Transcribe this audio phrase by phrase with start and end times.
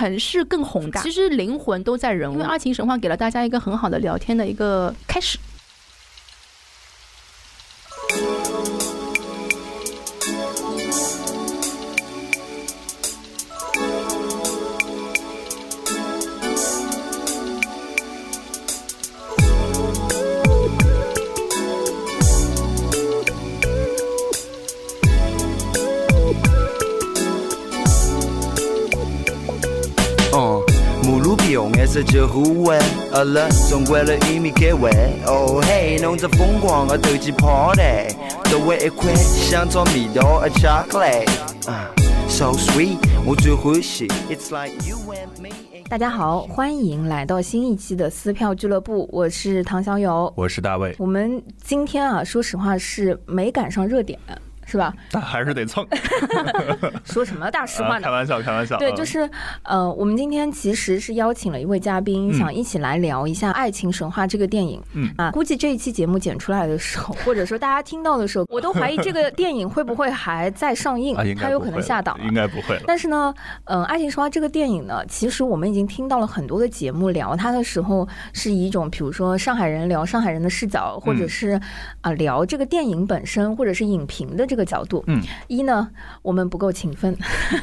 [0.00, 2.32] 城市更宏大，其实灵魂都在人物。
[2.32, 5.38] 因为爱情神话给了大家一个很好的聊天的一个开始。
[33.30, 34.90] 卫，饿了总为了玉米给喂。
[35.26, 41.24] 哦嘿，弄着疯狂的斗鸡 party，周围一块香草味道的巧克力。
[42.28, 44.08] So sweet，我最欢喜。
[44.28, 45.50] It's like you and me。
[45.88, 50.94] 大家好，欢迎来到新一期的撕票俱乐部，我是唐小友，我是大卫。
[50.98, 54.18] 我们今天啊，说实话是没赶上热点。
[54.70, 54.94] 是吧？
[55.10, 55.84] 但还是得蹭。
[57.04, 58.04] 说什么大实话呢？
[58.04, 58.78] 开玩笑，开玩笑。
[58.78, 59.28] 对，就是
[59.64, 64.80] 呃，我们今天其实是邀请了一位嘉宾，想一起来聊一下《爱情神话》这个电影。
[64.92, 71.16] 嗯啊，估计这一期节目剪出来的时候，或者说大家听到的时候，我都怀疑这个 电影会不会还在上映？
[71.36, 72.16] 它有可能下档。
[72.22, 72.78] 应该不会。
[72.86, 73.34] 但是呢，
[73.64, 81.60] 嗯，《爱情神话》这个电影呢，其实我们已经听到了很多的节目聊它的时候，是以一种比如说上海人聊上海人的视角，或者是
[82.02, 85.02] 啊聊这个电影本身，或者是影评的这个角度。
[85.06, 85.22] 嗯。
[85.48, 85.90] 一呢，
[86.22, 87.16] 我们不够勤奋，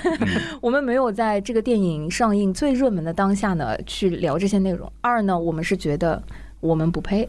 [0.62, 4.92] 我们没有在这个电影上映最热门的当下呢去聊这些内容。
[5.02, 6.22] 二呢，我们是觉得
[6.59, 7.28] 我们不配，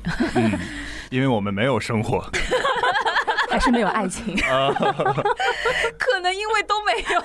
[1.10, 2.24] 因为我们没有生活。
[3.58, 4.34] 还是没有爱情，
[5.98, 7.20] 可能因为都没有，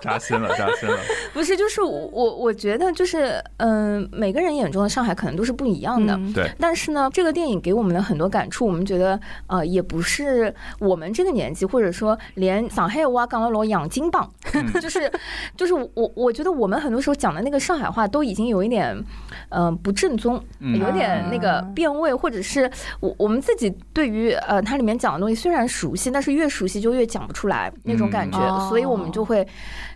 [0.00, 0.98] 扎心了，扎心了。
[1.32, 6.50] 不是，就是我，我觉得就是，嗯，每个人眼中的上海可能都是不一样的，对。
[6.58, 14.28] 但是呢，这个电影给我们的很多感触，我们觉得，呃，也不是我们这个年纪，或者说连上海话讲了老养金棒，
[14.80, 15.10] 就是，
[15.56, 18.96] 就是我，我觉得我们很多时候讲的那个上海话都已经有一点，
[19.50, 29.46] 嗯，不正宗，有点那个变味，或者是我我们自己对于呃它里面讲的东西虽虽然熟悉，但是越熟悉就越讲不出来那种感觉，所以我们就会，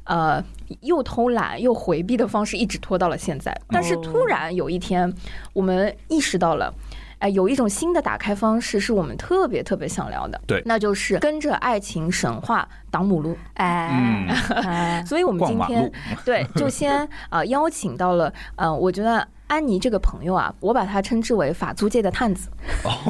[0.05, 0.43] 呃，
[0.83, 3.53] 又偷懒又回避的方式一直拖到了现在。
[3.71, 5.13] 但是突然有一天，
[5.53, 6.73] 我们意识到了，
[7.19, 13.37] 哎，有一种新的打开方式是我们特别特别想聊的，对，那就是跟着爱情神话挡母路。
[13.55, 15.91] 哎， 所以我们今天
[16.25, 19.27] 对就先啊邀请到了，呃，我觉得。
[19.55, 22.51] 安妮这个朋友啊，我把她称之为法租界的探子。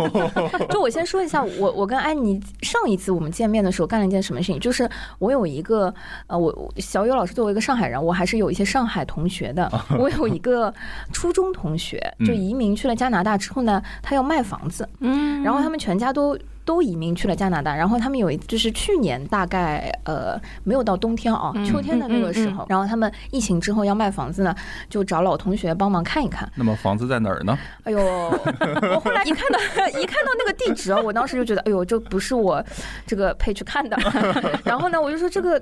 [0.69, 4.89] 就我先说一下，我我跟安妮上一次我们见面的时候干了一件什么事情，就是
[5.19, 5.93] 我有一个
[6.27, 9.71] 呃，我小友老师作为一个上海人，我还是有一些上海同学的。
[9.99, 10.73] 我有一个
[11.13, 16.39] 初中同学，就移民去了加拿大之后呢，他要卖房子，嗯，然后他们全家都。
[16.65, 24.55] 都移民去了加拿大，然后他们有一就是去年大概呃没有到冬天啊，秋天的那个时候，然后他们疫情之后要卖房子呢，
[24.89, 26.51] 就找老同学帮忙看一看。
[26.57, 27.59] 那么房子在哪儿呢？
[27.85, 29.59] 哎呦，我后来一看到
[30.01, 32.65] 一看到那个地址啊，我当时就觉得，哎呦，这不是我
[33.07, 33.97] 这个配去看的。
[34.65, 35.61] 然后呢，我就说这个。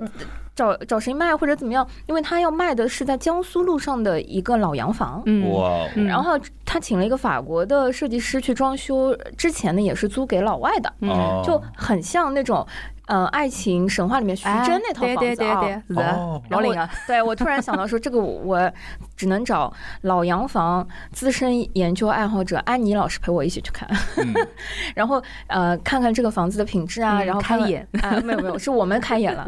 [0.55, 1.83] 找找谁卖或者怎么样？
[2.05, 5.87] 因为他要卖的是在江苏路上的一个老洋房，哇！
[5.95, 10.92] 然后他请了一个法国的设计师去装修，之前呢也是租给老外的，
[11.43, 12.65] 就很像那种。
[13.07, 16.89] 嗯，爱情神话里面徐峥那套房子啊，老领啊。
[17.05, 18.71] 对我突然想到说，这个我
[19.17, 19.71] 只能找
[20.03, 23.85] 老洋房资深研究爱好者安妮老师陪我一起去看，
[24.95, 29.45] 然后呃看看这个房子的品质啊，然后开眼啊，没有没有，是我们开眼了，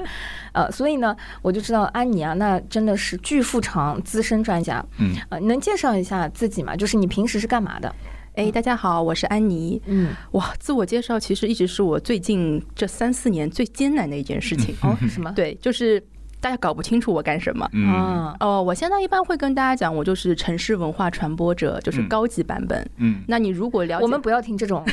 [0.51, 6.75] 呃，所以呢，我就知道安妮啊，那真的是巨富长资深专家，嗯，呃，能介绍一下自己吗？
[6.75, 7.95] 就是你平时是干嘛的？
[8.35, 9.81] 哎，大家好，我是安妮。
[9.85, 14.75] 嗯，哇，自我介绍其实一直是我最近这三四年最艰难的一件事情。
[14.81, 15.31] 哦，什么？
[15.31, 16.01] 对，就是
[16.41, 17.66] 大家搞不清楚我干什么。
[17.72, 22.85] 嗯，哦，我现在一般会跟大家讲，我就是城市文化传播者，就是高级版本。
[22.97, 24.84] 嗯，那你如果了解，我们不要听这种。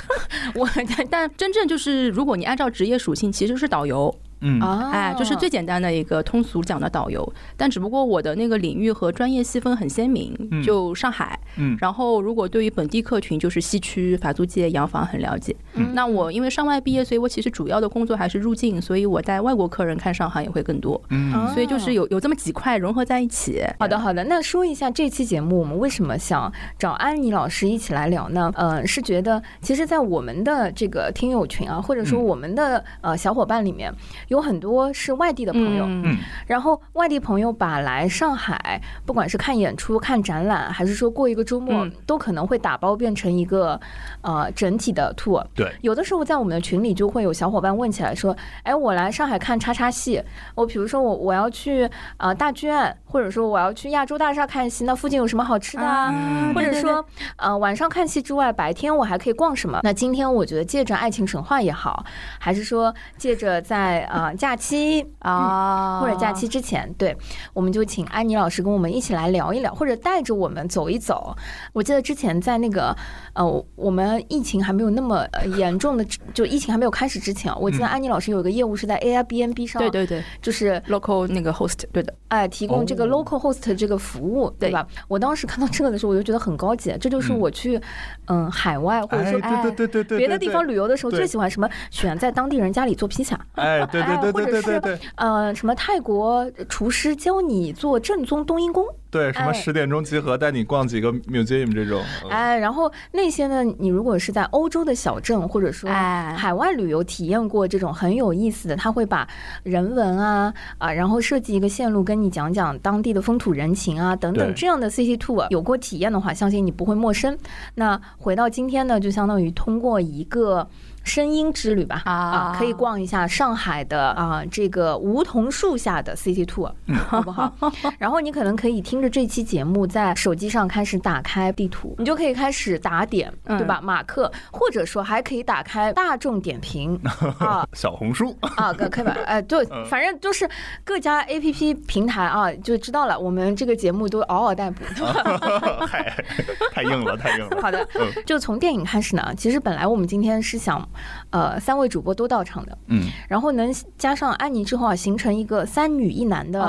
[0.54, 0.68] 我
[1.10, 4.14] 但真正就是，如果你按照职业属性，其实是导游。
[4.40, 11.38] 嗯哎，就是最简单的一个通俗讲的导游，但只不过我的那个领域和专业细分很鲜明，就上海。
[11.56, 15.54] 嗯，然后如果对于本地客群，就是西区法租界洋房很了解。
[15.74, 21.00] 嗯，那我因为上外毕业，所以我其实主要的工作还是入境，所以我带外国客人看上海也会更多。
[21.10, 23.62] 嗯，所以就是有有这么几块融合在一起。
[23.78, 24.24] 好的，好的。
[24.24, 28.50] 那说一下这期节目，我们为什么想找安妮老师一起来聊呢？
[28.54, 33.92] 呃，是觉得其实，在我们的这个听友群啊，或者说我们的呃小伙伴里面。
[34.30, 36.16] 有很多是外地的朋友，嗯，
[36.46, 43.78] 然后外地朋友把来上海，不管是看演出、看展览，还是说过一个周末，都可能会打包变成一个
[44.22, 45.44] 呃整体的 tour。
[45.52, 50.22] 对，有的时候在我们的群里就会有小伙伴问起来说：“哎，我来上海看叉叉戏，
[50.54, 56.12] 我比如说我我要去呃大剧院，或者说我要去亚洲大厦看戏，那附近有什么好吃的啊？
[56.54, 57.04] 或者说，
[57.36, 59.80] 呃，晚上看戏之外，白天我还可以逛什么？
[59.82, 62.04] 那今天我觉得借着《爱情神话》也好，
[62.38, 67.16] 还是说借着在呃 假期啊，或者假期之前，对，
[67.52, 71.36] 我们就请安妮老师跟我们一起来聊一聊，或者带着我们走一走。
[71.72, 72.96] 我记得之前在那个
[73.34, 75.26] 呃，我们疫情还没有那么
[75.58, 84.86] 严重的，就疫情还没有开始之前，我记得安妮老师有一个业务是在 Airbnb 上，对对对，就是 local 那个 host，对的，哎，提供这个 local host 这个服务，对吧？
[85.08, 87.80] 我当时看到这个的时候，我就觉得很高级，这就是我去
[88.26, 98.84] 嗯海外或者说对对对对别的地方旅游的时候最喜欢什么，选在当地人家里做披萨，哎，对对对对对对，呃，什么泰国厨师教你做正宗冬阴功。
[99.10, 102.00] 对，什么十点钟集合，带你逛几个 museum 这种。
[102.30, 109.26] 哎，然后那些呢，你如果是在欧洲的小镇，或者说海外旅游，体验过这种很有意思的，他会把
[109.64, 117.36] 人文啊啊，然后设计一个线路，跟你讲讲当地的风土人情啊等等这样的 city tour，有过体验的话，相信你不会陌生。
[117.74, 120.68] 那回到今天呢，就相当于通过一个。
[121.02, 126.72] 声音之旅吧啊，可以逛一下上海的啊这个梧桐树下的 City Tour，
[127.08, 127.52] 好不好？
[127.98, 133.80] 然后你可能可以听着这期节目，在手机上开始打开地图，你就可以开始打点，对吧？
[133.82, 137.00] 马克，或者说还可以打开大众点评
[137.38, 139.16] 啊， 小红书啊，可以吧？
[139.26, 140.48] 哎，对，反正就是
[140.84, 143.18] 各家 APP 平台啊，就知道了。
[143.18, 144.84] 我们这个节目都嗷嗷待哺，
[145.86, 146.24] 太
[146.72, 147.60] 太硬了，太硬了。
[147.60, 147.86] 好的，
[148.26, 149.32] 就从电影开始呢。
[149.36, 150.86] 其实本来我们今天是想。
[151.30, 156.60] 呃，三位主播都到场的，嗯，然后能加上安妮之后啊，形成一个三女一男的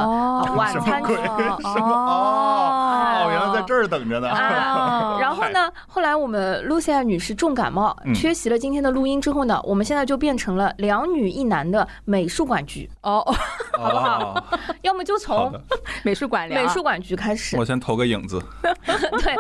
[0.55, 1.01] 晚餐
[1.63, 4.27] 哦，原来在这儿等着呢。
[5.19, 13.23] 然后呢，后来我们露西亚女士重感冒，缺席了今天的录音之后呢，我们现在就变成了两女一男的美术馆局哦，
[13.77, 14.43] 好不好？
[14.81, 15.53] 要么就从
[16.03, 17.57] 美术馆美术馆局开始。
[17.57, 18.41] 我先投个影子。
[18.85, 19.35] 对，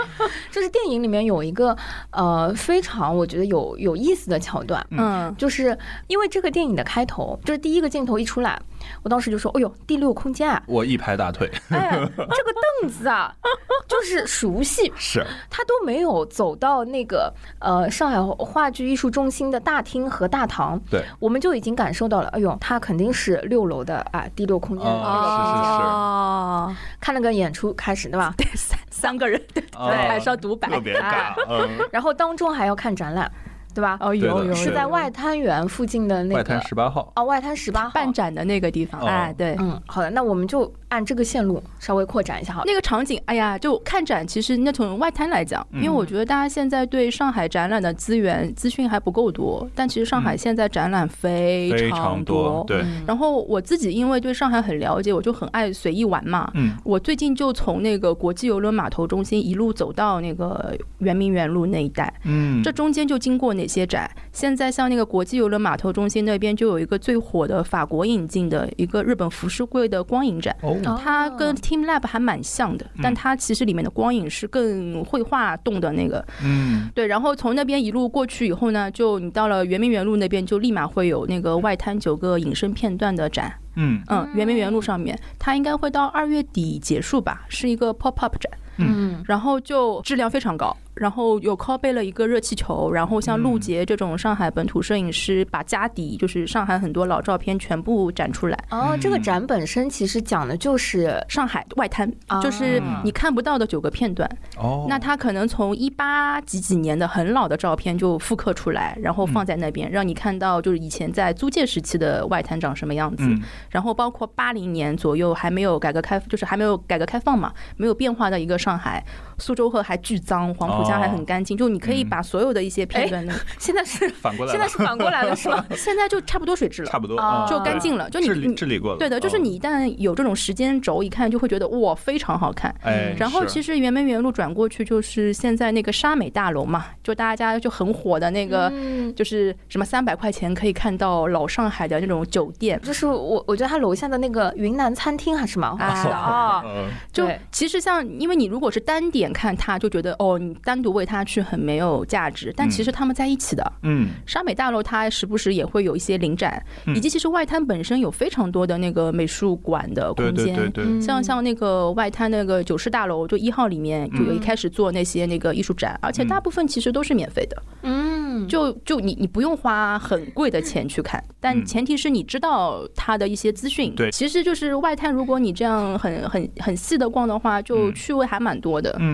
[0.51, 1.75] 就是电影里面有一个
[2.11, 4.70] 呃非常我觉得有有意思的桥段。
[4.91, 5.77] 嗯，就是
[6.07, 8.59] 因为这个电影的开头，就是第一个镜头一出来，
[9.03, 13.33] 我当时就说：“哎呦，第六空间啊！” 我一拍大腿，哎，这个凳子啊，
[13.87, 28.33] 就是熟悉，是，他都没有走到那个呃上海话剧艺术中心的大厅和大堂，对，我们就已经感受到了，哎呦，他肯定是六楼的啊，第六空间，是是是，看那个演出开始对吧？
[28.37, 31.33] 对，三三个人，对，还是要独白，特别尬，
[31.91, 33.31] 然后当中还要看展览。
[33.73, 33.97] 对吧？
[34.01, 39.01] 哦，有有是在外滩园附近的那个外滩十八号哦，外滩十八号办展的那个地方。
[39.01, 42.63] 哎，对，嗯，好的，那我们就按这个线路稍微扩展一下好。
[42.65, 52.63] 那个场景，哎呀，就看展，其实那从外滩来讲，因为我觉得大家现在对上海展览的资源资讯还不够多，但其实上海现在展览非常多。
[52.67, 52.83] 对。
[53.07, 56.51] 然后我自己因为对上海很了解，我就很爱随意玩嘛。
[56.55, 56.75] 嗯。
[56.83, 62.13] 我最近就从那个国际邮轮码头中心一路走到那个圆明园路那一带。
[62.25, 62.61] 嗯。
[62.61, 64.11] 这中间就经过哪些展？
[64.33, 76.25] 现在像那个国际邮轮码头中心那边就有一个最火的法国引进的一个日本浮世绘的光影展，它跟 Team Lab 还蛮像的，但它其实里面的光影是更绘画动的那个。
[76.43, 77.07] 嗯，对。
[77.07, 83.53] 然后从那边一路过去以后呢，就你到了圆明园路那边，就立马会有那个外滩九个隐身片段的展。
[83.75, 88.51] 嗯嗯，圆明园路上面，它应该会到二月底结束吧，是一个 pop up 展。
[88.77, 90.75] 嗯，然后就质量非常高。
[90.95, 98.57] 然后有 call 背了一个热气球，然后像陆杰这种上海本土摄影师，把家底就是上海很多老照片全部展出来。
[98.69, 104.29] 哦，这个展本身其实讲的就是上海外滩，就是你看不到的九个片段。
[104.57, 113.23] 哦，那他可能从一八几几年的很老的照片就复刻出来，然后放在那边，让你看到就是以前在租界时期的外滩长什么样子。
[113.69, 119.03] 然后包括八零年左右还没有改革开，就是还没有改革开放嘛，没有变化的一个上海。
[119.41, 125.65] 苏州河还巨脏，黄浦江还很干净，就你可以把所有的一些片段， 现在是反过来，现在是反过来了，是吗？
[125.75, 127.17] 现在就差不多水质了，差不多
[127.49, 128.97] 就干净了，就你治理治理过了。
[128.97, 132.73] 对的，就是你一旦有这种时间轴，一看就会觉得哇，非常好看。
[132.83, 138.71] 哎，然后其实圆明园路转过去就是现在那个沙美大楼嘛，就大家就很火的那个，
[139.15, 146.15] 就是什么三百块钱可以看到老上海的那种酒店，就是我我觉得他楼下的那个云南餐厅还是蛮好的。
[146.15, 146.63] 啊。
[147.11, 150.11] 就其实像，因为你如果是单点看他，就觉得。
[150.19, 153.73] 哦，你单独为他去很没有价值，但其实他们在一起的。
[153.83, 156.63] 嗯，沙美大楼它时不时也会有一些临展，
[156.95, 167.63] 以及其实外滩本身有非常多的那个美术馆的空间，对对对，像像那个外滩那个九世大楼，就一号里面就有一开始做那些那个艺术展，而且大部分其实都是免费的。
[167.83, 173.93] 嗯，就就你你不用花很贵的钱去看，但前提是你知道它的一些资讯。
[173.95, 178.95] 对，其实就是外滩，如果你这样很很很细的逛的话，就趣味还蛮多的。
[178.99, 179.10] 嗯，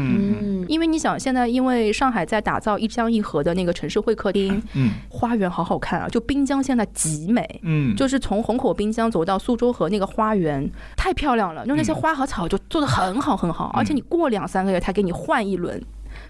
[0.68, 15.82] 因为你想现在因为上海在打造一江一河的那个城市会客厅，嗯，花园好好看啊，就滨江现在极美，嗯，就是从虹口滨江走到苏州河那个花园太漂亮了，就那些花和草就做的很好很好，而且你过两三个月，他给你换一轮。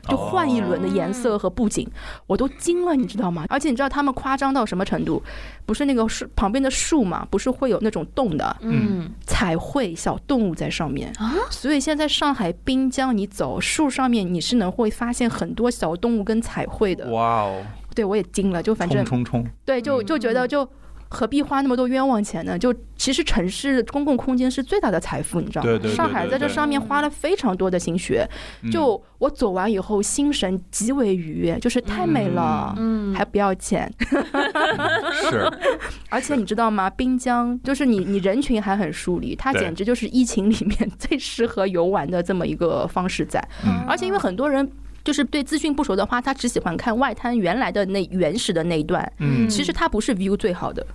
[0.07, 1.87] 就换一轮的颜色和布景，
[2.25, 3.45] 我都惊了，你知道吗？
[3.49, 5.21] 而且你知道他们夸张到什么程度？
[5.65, 11.35] 不是那个树旁边的树嘛，不是会有那种洞的，嗯，彩绘小动物在上面啊。
[11.49, 17.09] 所以现在上海滨江，你走树上面，你是能会发现很多小动物跟彩绘的。
[17.11, 17.63] 哇哦！
[17.93, 20.67] 对我也惊了，就反正冲冲冲，对，就就觉得就。
[21.09, 22.57] 何必花那么多冤枉钱呢？
[22.57, 25.79] 就其实城市公共空间是最大的财富，你知道吗？
[25.95, 28.27] 上海在这上面花了非常多的心血。
[28.71, 33.91] 就我走完以后，心神极为愉悦，就是太美了，嗯，还不要钱。
[35.29, 35.51] 是，
[36.09, 36.89] 而且你知道吗？
[36.89, 43.41] 滨江就是你，你人群还很疏离，它简直就是疫情里面 最适合游玩的这么一个方式在。
[43.87, 44.69] 而且因为很多人。
[45.07, 49.09] 就是对资讯不熟的话，他只喜欢看外滩原来的那原始的那一段。
[49.19, 50.85] 嗯，其实它不是 view 最好的，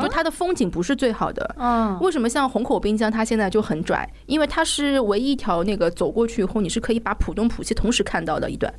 [0.00, 1.54] 就它的风景不是最好的。
[1.58, 4.08] 嗯，为什么像虹口滨江它现在就很拽？
[4.24, 8.72] 因为它是唯一一条那个走过去以后，你是可以把浦东浦西同时看到的一段。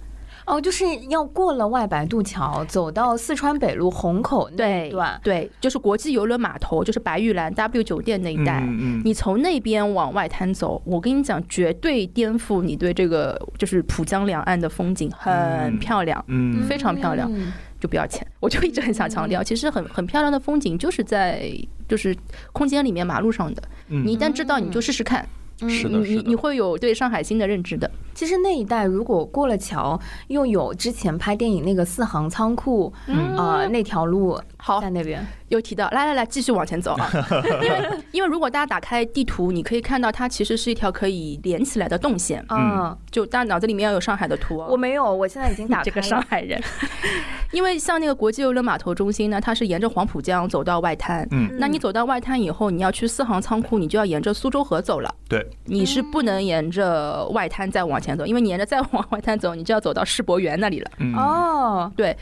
[0.49, 8.59] 哦，就是要过了外白渡桥，走到四川北路虹口那段，对，就是国际游轮码头，就是白玉兰 W 酒店那一带。
[8.61, 17.31] 嗯你从那边往外滩走，我跟你讲，绝对颠覆你对这个就是浦江两岸的风景，很漂亮，嗯，非常漂亮，
[17.79, 18.25] 就不要钱。
[18.39, 21.51] 我就一直很想强调，其实很很漂亮的风景就是在
[21.87, 22.15] 就是
[22.51, 25.27] 空间里面马路上的，你一旦知道，你就试试看。
[25.67, 27.89] 是的，你你会有对上海新的认知的。
[28.13, 32.93] 其实那一带如果过了桥，又有之前拍电影那个四行仓库，
[33.37, 35.25] 啊，那条路好在那边。
[35.47, 37.09] 有提到，来来来，继续往前走啊！
[37.63, 42.45] 因为因为如果大家打开地图，你可以看到它其实是一条可以连起来的动线。
[42.49, 44.57] 嗯，就大家脑子里面要有上海的图。
[44.57, 46.61] 我没有，我现在已经打开这个上海人。
[47.51, 51.27] 因为像那个国际邮轮码头中心呢，它是沿着黄浦江走到外滩。
[51.31, 55.11] 嗯，那你走到外滩以后，你要去四行仓库，你就要沿着苏州河走了。
[55.27, 60.91] 对，你是不能沿着外滩再往前走，因为你沿着再往外滩走，你就要走到世博园那里了。
[61.17, 62.15] 哦，对。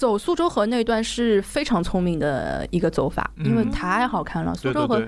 [0.00, 4.54] 走苏州河那段是非常聪明的一个走法，因为太好看了。
[4.54, 5.02] 苏州河，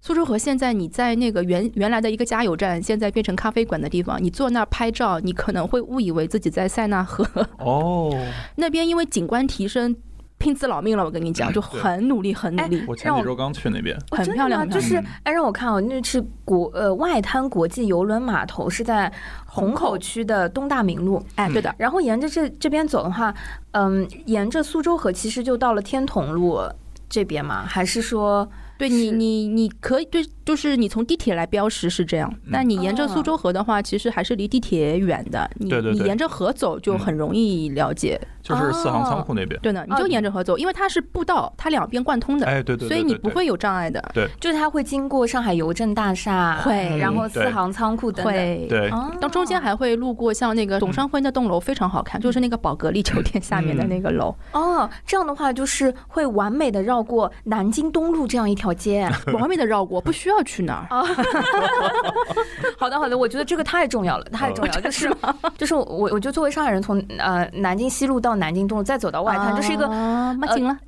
[0.00, 7.26] 苏州河现在你在那个原原来的一个加油站，现在变成咖啡馆的地方，你坐那儿拍照，你可能会误以为自己在塞纳河。
[7.58, 8.16] 哦，
[8.54, 9.96] 那边因为景观提升。
[10.38, 12.84] 拼死老命了，我跟你讲，就很努力，很努力。
[12.86, 14.68] 我前几周刚去那边，很漂亮。
[14.68, 19.12] 就是哎，让我看哦，那是国呃外滩国际邮轮码头，是在
[19.46, 21.22] 虹口区的东大明路。
[21.36, 21.74] 哎，对的。
[21.78, 23.34] 然后沿着这这边走的话，
[23.72, 26.60] 嗯，沿着苏州河，其实就到了天潼路
[27.08, 27.64] 这边嘛？
[27.64, 28.48] 还是说？
[28.78, 35.50] 对你，你你可以对，就是你从地铁来标识是这样，但你沿着苏州河的话，其实还是离地铁远的。
[35.56, 39.60] 你你沿着河走就很容易了解，就是四行仓库那边。
[39.60, 42.46] 对的，你就沿着河走，因为它是步道，它两边贯通的。
[42.46, 44.00] 哎，对对，所以你不会有障碍的。
[44.14, 48.32] 对，就是它会经过上海邮政大厦，会，然后四行仓库等等。
[48.68, 48.88] 对，
[49.20, 54.32] 到中间还会路过像那个董商辉那栋楼，非常好看，就是那个宝格丽酒店下面的那个楼。
[54.52, 59.10] 哦，这样的话就是会完美的绕过南京东路这样一条街。
[59.34, 60.88] 完美的绕过，不需要去哪儿。
[62.78, 65.14] 好的，好的，我觉得这个太重要了，太重要，就是
[65.56, 70.36] 就是我，我就作为上海人，从呃南京西路到南京东路，再走到外滩，就是一个呃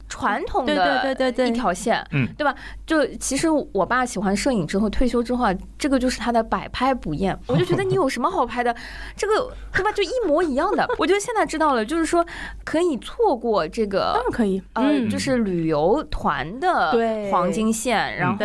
[0.09, 2.55] 传统的对对对对一条线，嗯，对吧？
[2.87, 7.39] 就其实我爸喜欢摄影之后退休之后，啊这个就是他的摆拍不厌。
[7.47, 8.75] 我就觉得你有什么好拍的？
[9.17, 9.91] 这个对吧？
[9.93, 10.87] 就一模一样的。
[10.99, 12.25] 我觉得现在知道了，就是说
[12.65, 16.95] 可以错过这个，当然可以，嗯，就是旅游团的
[17.31, 18.39] 黄金线，然后。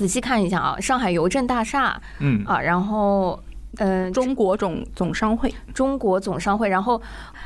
[0.00, 3.38] 对，仔细看一下啊，上海邮政大厦，嗯啊，然后
[3.76, 7.00] 嗯，中国总总商会，中国总商会，然后。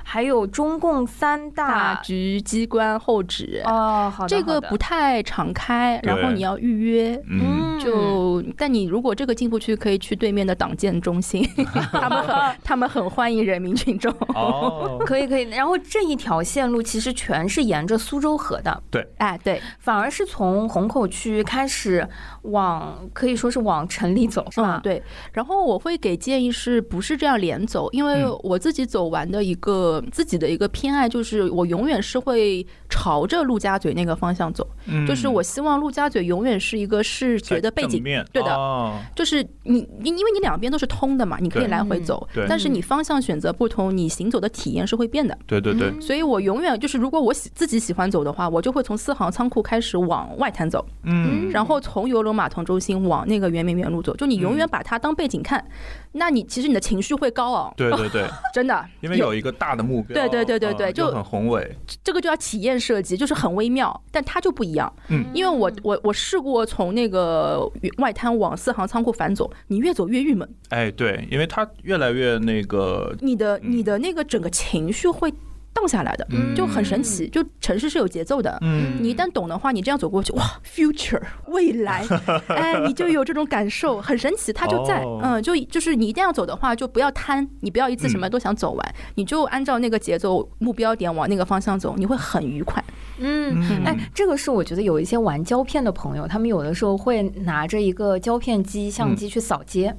[0.05, 11.45] 还有中共三大局机关候址哦，好的，这个不太常开，然后你要预约，嗯，就但你如果这个进不去，可以去对面的党建中心，
[11.93, 22.09] 他们很他们很欢迎人民群众，哦， 可以可以，然后这一条线路其实全是沿着苏州河的，对，哎对，反而是从虹口区开始
[22.43, 24.81] 往可以说是往城里走，是吧？
[24.83, 27.91] 对，然后我会给给建议是不是这样连走？
[27.91, 34.67] 因为我自己走完的一个自己的一个偏爱，就是我永远是会朝着陆家嘴那个方向走，
[35.07, 45.37] 就是我希望陆家嘴永远是一个视觉的背景，对的，就是你你因为你两边都是通的嘛，你可以来回走，但是你方向选择不同，你行走的体验是会变的。
[45.47, 55.65] 对对对，所以我永远就是如果我喜自己喜欢走的话，我就会从四行仓库开始往外滩走，嗯，然后从游轮码头中心往那个圆明园路走，就你永远把它当背景看，
[56.13, 57.73] 那你其实你的情绪会高昂。
[57.77, 60.15] 对对对， 真的，因为有一个大的目标。
[60.15, 61.77] 对对对对对，就很宏伟。
[62.03, 64.93] 这个就要体验设计，就是很微妙，但它就不一样。
[65.09, 70.49] 嗯，因为我我我试过从那个外滩往四行仓库反走，你越走越郁闷。
[70.71, 75.33] 哎，对，因为它越来越那个，你的你的那个整个情绪会。
[75.75, 77.29] 荡下来的，就很神奇。
[77.29, 78.57] 就城市是有节奏的，
[79.01, 82.07] 你一旦懂的话，你这样走过去，哇，future 未来，
[82.49, 84.53] 哎，你就有这种感受，很神奇。
[84.53, 92.83] 它就在，嗯，就就是你一定要走的话，就不要贪，你不要一次什么都想走完，你就按照那个节奏目标点往那个方向走，你会很愉快。
[93.19, 99.95] 嗯，哎，这个是我觉得有一些玩胶片的朋友，他们有的时候会拿着一个胶片机、相机去扫街。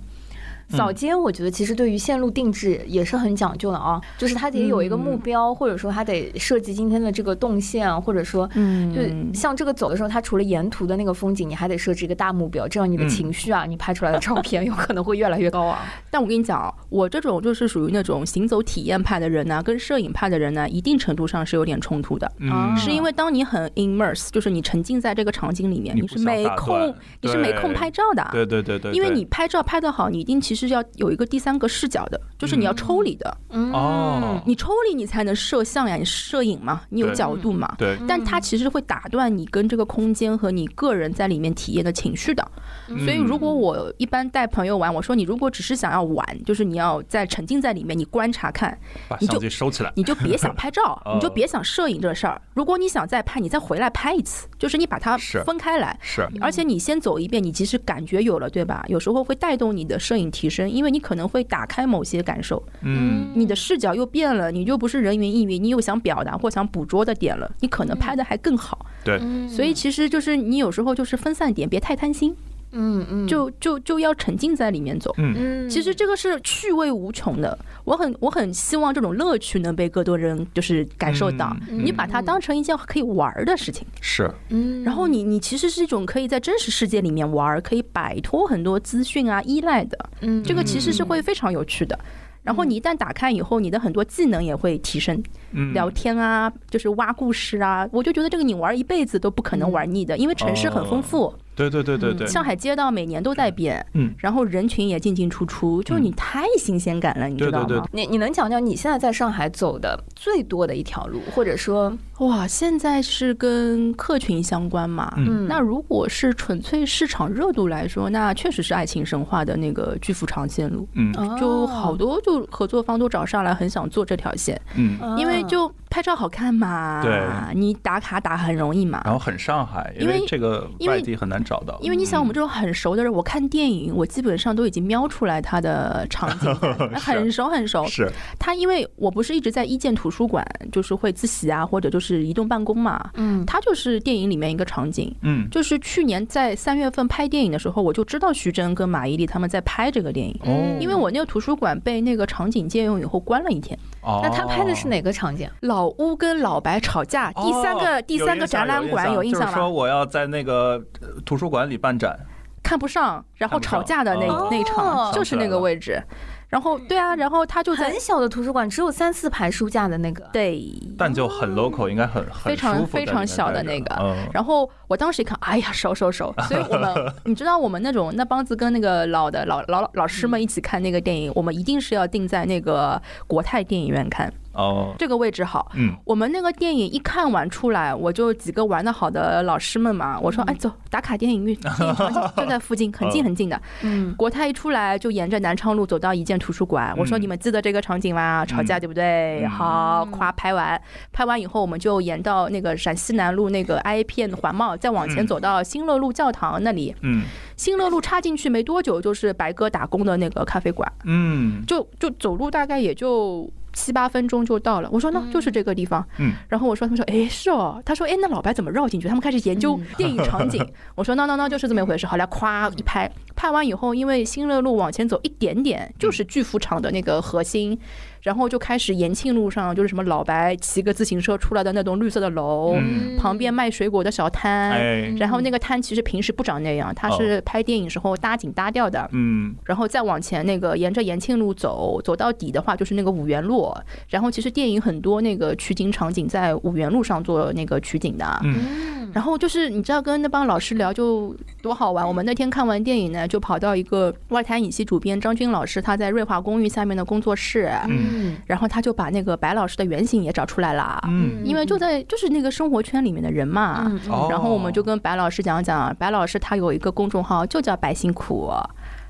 [0.70, 9.02] 扫街，我觉得其实对于线路定制也是很讲究的啊，就是它得有一个目标，或者说它得设计今天的这个动线，或者说，嗯，就
[9.38, 15.78] 像这个走的时候，它除了沿途的那个风景，你还得设置一个大目标，这样你的情绪啊，你拍出来的照片有可能会越来越高昂。
[16.10, 22.32] 但我跟你讲，我这种就是属于那种行走体验派的人呢，跟摄影派的人呢，一定程度上是有点冲突的，
[22.78, 33.38] 是因为当你很 immerse，就是你沉浸在这个场景里面，你是没空，你是没空拍照的，对对对对，因为你拍照拍得好，你一定其实要有一个第三个视角的，就是你要抽离的。
[33.50, 37.76] 哦，你抽离你才能摄像呀，你摄影嘛，你有角度嘛。
[37.78, 37.98] 对。
[38.08, 42.46] 但它其实会打断你跟这个空间和你个人在里面体验的情绪的。
[42.88, 52.42] 所以，如果我一般带朋友玩，我说你如果只是想要玩，就是你要在沉浸在里面，你观察看，把相机收起来，你就别想拍照， 你就别想摄影这事儿。
[52.54, 55.98] 如果你想再拍，你再回来拍一次，就是你把它分开来。
[56.02, 56.28] 是。
[56.42, 58.86] 而且你先走一遍，你其实感觉有了，对吧？
[58.88, 60.92] 有时候会带动你的摄影提升，因为。
[60.96, 68.86] 你可能会打开某些感受，嗯，你的视角又变了，你就不是人云亦云，你又想表达或想捕捉的点了，你可能拍的还更好。
[69.04, 72.34] 对，所以其实就是你有时候就是分散点，别太贪心。
[72.72, 75.14] 嗯嗯，就就就要沉浸在里面走。
[75.18, 77.58] 嗯嗯其实这个是趣味无穷的。
[77.84, 81.56] 我很我很希望这种乐趣能被更多人就是感受到。
[81.70, 83.88] 你把它当成一件可以玩的事情。
[84.01, 84.30] 是。
[84.50, 84.84] 嗯。
[84.84, 90.10] 然后你你其实是一种可以在真实世界里面玩，可以摆脱很多资讯啊依赖的。
[90.22, 90.44] 嗯。
[90.44, 91.98] 这个其实是会非常有趣的。
[92.44, 95.24] 然后你一旦打开以后，你的很多技能也会提升。
[95.51, 95.74] 嗯。
[95.74, 101.34] 聊天啊，就是挖故事啊，我就觉得这个你玩一辈子都不可能玩腻的，因为城市很丰富。
[101.55, 107.87] 对对对对对，上海街道每年都在变，嗯，然后人群也进进出出，就是你太新鲜感了，你知道吗？
[107.91, 115.14] 你你能讲讲你现在在上海走的最多的一条路，或者说，哇，现在是跟客群相关嘛？
[115.18, 125.72] 嗯，那如果是纯粹市场热度来说，那确实是爱情神话的那个巨富长线路，嗯，就好多就合作方都找上来，很想做这条线，嗯，因为就。
[125.88, 127.01] 拍照好看嘛？
[127.01, 127.24] 对，
[127.54, 129.01] 你打卡打很容易嘛。
[129.06, 131.80] 然后很上海，因为这个外地很难找到。
[131.80, 136.54] 因为你想，我们这种很熟的人，我看电影，我基本上都已经瞄出来他的场景，
[137.00, 137.88] 很熟很熟。
[137.88, 138.12] 是。
[138.38, 143.09] 他因为我不是一直在一建图书馆，就是会自习啊，或者就是移动办公嘛。
[143.13, 143.46] 嗯。
[143.46, 145.15] 它就是电影里面一个场景。
[145.22, 145.48] 嗯。
[145.50, 150.35] 就是去年在三月份拍电影的时候，我就知道徐峥跟马伊琍他们在拍这个电影。
[150.44, 150.77] 哦。
[150.81, 153.77] 因为我那个图书馆被那个场景借用以后关了一天。
[154.01, 154.20] 哦。
[154.24, 155.48] 那他拍的是哪个场景？
[155.61, 155.75] 老。
[155.75, 159.53] 老乌跟老白吵架，第三个第三个展览馆有印象吗？
[159.53, 160.81] 说我要在那个
[161.25, 162.18] 图书馆里办展，
[162.63, 166.01] 看不上，然后吵架的那那场就是那个位置。
[166.48, 170.64] 然后对啊，然后他就在很小的图书馆，只有三四排书架的那个，对，
[170.98, 174.16] 但就很 local，应该很非常非常小的那个。
[174.34, 176.34] 然后我当时一看，哎呀，手手手！
[176.48, 184.31] 所以我们你知道，我们那种那帮子跟那个老的老老老师们一起看那个电影，我们一定是要定在那个国泰电影院看。
[184.55, 185.72] 哦，这个位置好。
[185.75, 191.55] 嗯，我们那个电影一看完出来，我就几个玩的好的老师们嘛，我说，哎，走，打卡电影院，
[192.35, 193.61] 就在附近，很近很近的。
[193.81, 198.46] 嗯，国泰一出来就沿着南昌路走到一建图书馆，我说你们记得这个场景吗？
[198.46, 199.46] 吵架对不对？
[199.48, 206.96] 好，夸拍完，拍完以后我们就沿到那个陕西南路那个 I 片环贸，再往前走到新乐路教堂那里。
[207.01, 207.24] 嗯，
[207.57, 210.91] 新乐路插进去没多久就是白哥打工的那个咖啡馆。
[211.03, 213.50] 嗯，就就走路大概也就。
[213.75, 214.90] 七八分钟就到了。
[214.92, 216.03] 我说那就是这个地方。
[216.18, 219.07] 嗯，然后我说他们说哎是哦，他说哎那老白怎么绕进去？
[219.07, 220.68] 他们开始研究电影场景。
[220.96, 222.07] 我说那那那就是这么一回事。
[222.07, 227.77] 后来咵一拍，拍完以后，因为新乐路往前走一点点就是巨富场的那个核心。
[228.25, 232.75] 然后就开始延庆路上，就是什么老白骑个自行车出来的那栋绿色的楼，
[233.20, 239.07] 旁边卖水果的小摊，然后那个摊其实平时不长那样，他是拍电影时候搭景搭掉的。
[239.11, 243.72] 嗯，然后再往前那个沿着延庆路走，走到底的话就是那个五元路，
[244.09, 248.25] 然后其实电影很多那个取景场景在五元路上做那个取景的。
[248.44, 252.07] 嗯，然后就是你知道跟那帮老师聊就多好玩。
[252.07, 257.72] 我们那天看完电影呢，就跑到一个外滩影戏主编张军老师他在瑞华公寓下面的工作室。
[257.88, 258.15] 嗯。
[258.16, 264.00] 嗯，然后他就把那个白老师的原型也找出来了，嗯，因为就在就是那个生活圈里面的人嘛，嗯，
[264.30, 268.51] 然后我们就跟白老师讲讲，白老师他有一个公众号就叫白辛苦。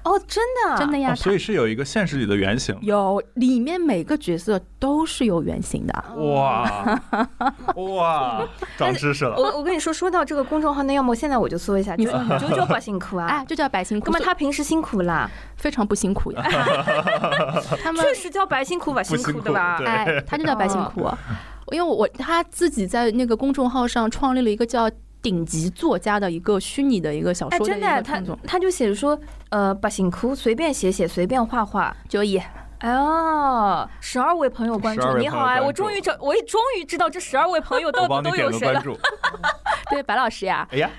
[0.05, 1.15] 哦，真的，真的呀！
[1.15, 5.93] 所以是有一个现实里的原型，有里面每个角色都是有原型的。
[6.15, 7.01] 哇
[7.75, 9.35] 哇， 长知识了！
[9.35, 12.05] 我我跟你说，说到这个公众号，那要么现在我就搜一下，就
[12.37, 14.11] 就叫白辛苦啊，哎， 就叫白辛苦。
[14.11, 15.27] 那么他平时辛苦啦？
[15.57, 16.43] 非常不辛苦呀。
[17.81, 19.01] 他们确实叫白辛苦吧？
[19.01, 19.81] 辛苦的吧？
[19.83, 21.09] 哎，他就叫白辛苦，
[21.71, 24.87] 因为我他自己在那个公众号上创立了一个叫。
[25.25, 32.39] 顶级作家的一个虚拟的一个小说的一个创作，他就写着说，呃，把辛苦，随便写写，随便画画就以。
[32.81, 38.83] 哦，十二位朋友关注，你好哎，我终于找，我也终于知道这十二位朋友 到底都有谁了。
[39.91, 40.89] 对，白老师呀，哎呀，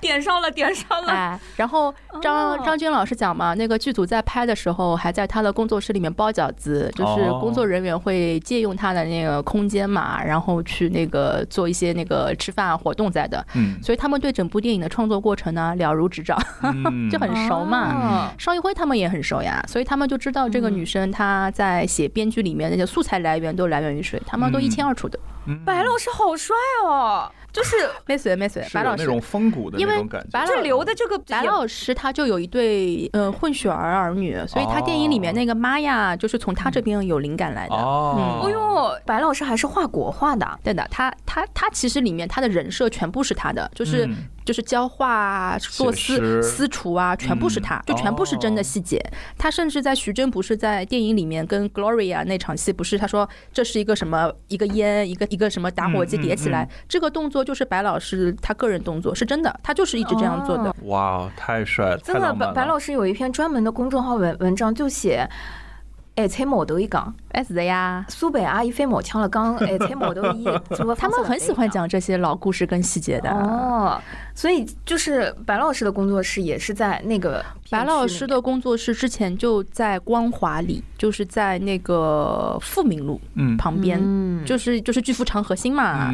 [0.00, 1.12] 点上了，点上了。
[1.12, 13.44] 哎，然后张张军老师讲嘛，那个剧组在拍的时候，还在他的工作室里面包饺子，就是工作人员会借用他的那个空间嘛，然后去那个做一些那个吃饭活动在的。
[13.54, 16.38] 嗯，所以他们对整部电影的创作过程呢了如指掌，
[17.10, 18.30] 就很熟嘛。
[18.38, 25.18] 邵艺辉他们也很熟呀，所以他们就知道这个女生她在写编剧里面那些素材来源都来源于谁，他们都一清二楚的。
[25.66, 26.54] 白老师好帅
[26.84, 27.28] 哦。
[27.58, 30.46] 就是没随没随，白老师那种风骨的那种感觉。
[30.46, 37.74] 这留的这个白老师他就有一对呃混血儿儿女，所以他电影里面那个妈呀，就是从他这边有灵感来的。
[37.74, 44.08] 哦，哎呦，白老师还是画国画的，对的，他他他其实里面他的人设全部是他的，就是。
[44.48, 48.98] 就是教画、做私私厨啊，全部是他，就全部是真的细节。
[49.36, 60.74] 他甚至在徐峥不是在电影里面跟 Gloria 那场戏，不是他说这是一个什么一个烟，一个一个什么打火机叠起来，这个动作就是白老师他个人动作，是真的，他就是一直这样做的。
[60.82, 61.96] 哇，太帅了！
[61.96, 65.26] 真的，白白老师有一篇专门的公众号文文章，就写。
[66.16, 70.44] 哎，踩毛头一讲，哎是的呀，苏北阿姨飞毛腔了，讲哎踩毛头一，
[70.98, 74.02] 他们很喜欢讲这些老故事跟细节的哦。
[74.34, 83.20] 所以就是白老师的工作室也是在那个白老师的工作室之前就在光华里，就是在那个富民路
[83.56, 86.12] 旁边，就是就是巨富长核心嘛。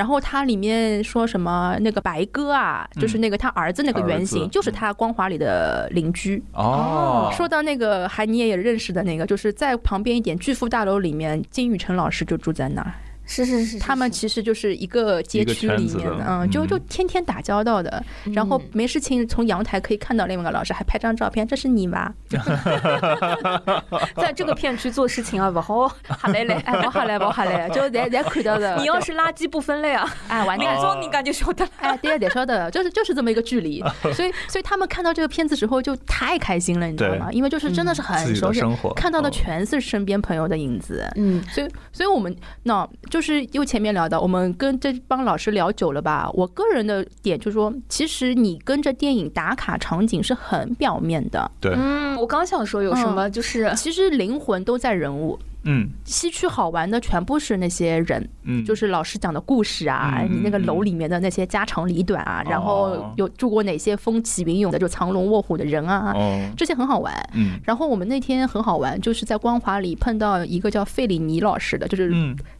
[0.00, 7.30] 然后他里面说什么那个白鸽啊，就是那个他儿子那个原型，就是他光华里的邻居哦。
[7.36, 12.94] 说到那个还你也认识的那个，就是在旁边一点巨富大楼里面，金宇澄老师就住在那儿。
[13.30, 18.02] 是是是，他们其实就是一个街区里面的，嗯，就就天天打交道的，
[18.34, 22.12] 然后没事情从阳台可以看到另外一个老师，还拍张照片，这是你吗？
[24.16, 28.76] 在这个片区做事情啊，不好，哈来来，哎，不好来，不好来，就在在看到的。
[28.78, 33.80] 你要是垃圾不分类啊，哎，完蛋，说你感觉晓得，哎，对得晓得， 就是就是这么一个距离，
[34.12, 37.28] 所以所以他们看到这个片子时候就太开心了，你知道吗？
[37.30, 38.60] 因为就是真的是很熟悉，
[38.96, 43.19] 看到的全是身边朋友的影子，嗯，所以所以我们那就。
[43.20, 46.30] 就是又前面聊的，我们跟这帮老师聊久了吧？
[46.32, 51.50] 我个人的点就是说，其实你跟着电影打卡场景是很表面的。
[51.60, 55.38] 对，嗯，我刚想说有什么，就是其实灵魂都在人物。
[55.64, 66.14] 嗯，西区好玩的全部是那些人，嗯，就是老师讲的故事啊，你那个楼里面的那些家长里短啊，然后有住过哪些风起云涌的，就藏龙卧虎的人啊，
[66.56, 67.14] 这些很好玩。
[67.34, 72.10] 嗯，然后我们那天很好玩，就是在光华里碰到一个叫费里尼老师的，就是，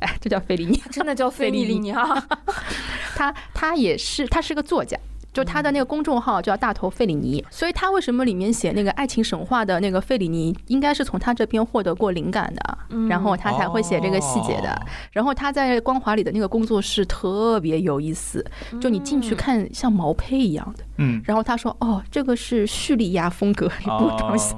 [0.01, 2.27] 哎，这叫费里尼，真的叫费里尼啊，
[3.17, 4.99] 他他也是，他是个作家。
[5.33, 14.77] 就他的那个公众号叫大头费里尼，所以他为什么里面写那个爱情神话的那个费里尼，应该是从他这边获得过灵感的，然后他才会写这个细节的。
[15.13, 18.45] 然后他在光华里的那个工作室特别有意思，
[18.81, 20.85] 就你进去看像毛坯一样的。
[21.01, 24.57] 嗯，然后他说：“哦，这个是叙利亚风格一部装修，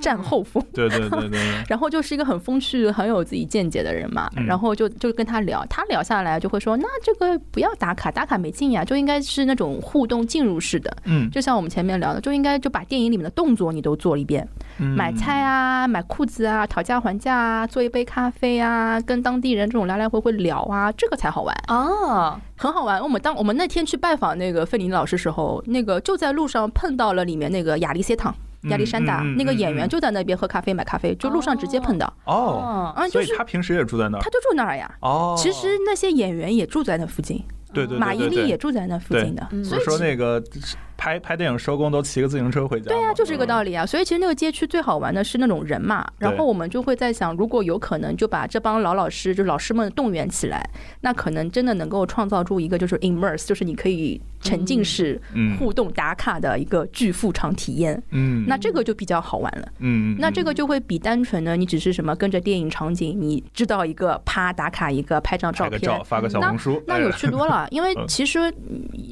[0.00, 0.64] 战后风。
[0.72, 1.40] ”对对对对。
[1.68, 4.30] 然后就是一个很风趣、很有自己见解的人嘛。
[4.46, 10.96] 然后就就跟他聊，他聊下来就会说：“那这个不要打卡，打卡没劲呀，就应该是那种互动进入式的。
[11.04, 14.48] 嗯，就像我们前面聊的，就应该就把电影里面的动作你都做一遍。
[14.78, 23.02] 买菜啊，买裤子啊，讨价还价啊，做一杯咖啡啊，跟当地人这种来来回回聊啊，这个才好玩哦，很好玩。
[23.02, 28.34] 我们当我们那天去拜访那个费林老师时候，那个就在路上碰到了里面那个亚历塞唐。
[28.70, 34.90] 亚历山大那个演员就在那边喝咖啡买咖啡，就路上直接碰到哦，啊，就是他平时也住在那儿，他就住那儿呀。
[35.00, 39.46] 哦，其实那些演员也住在那附近，对对，马伊琍也住在那附近的。
[39.62, 40.42] 所以说那个。
[40.96, 42.88] 拍拍电影收工都骑个自行车回家。
[42.88, 43.84] 对呀，就是这个道理啊。
[43.84, 46.06] 所以其实那个街区最好玩的是那种人嘛。
[46.18, 50.64] 然后我们就会在想，如果有可能，就把这帮老老师，就老师们动员起来，
[51.00, 55.20] 那可能真的能够创造出一个就是 immerse，就是你可以沉浸式
[55.58, 58.00] 互动打卡的一个巨富场体验。
[58.10, 59.68] 嗯，那这个就比较好玩了。
[59.80, 67.66] 嗯，那这个就会比单纯的你只是什么跟着电影场景，你知道一个啪打卡一个拍张照片发个小红书，那有趣多了。
[67.72, 68.38] 因为其实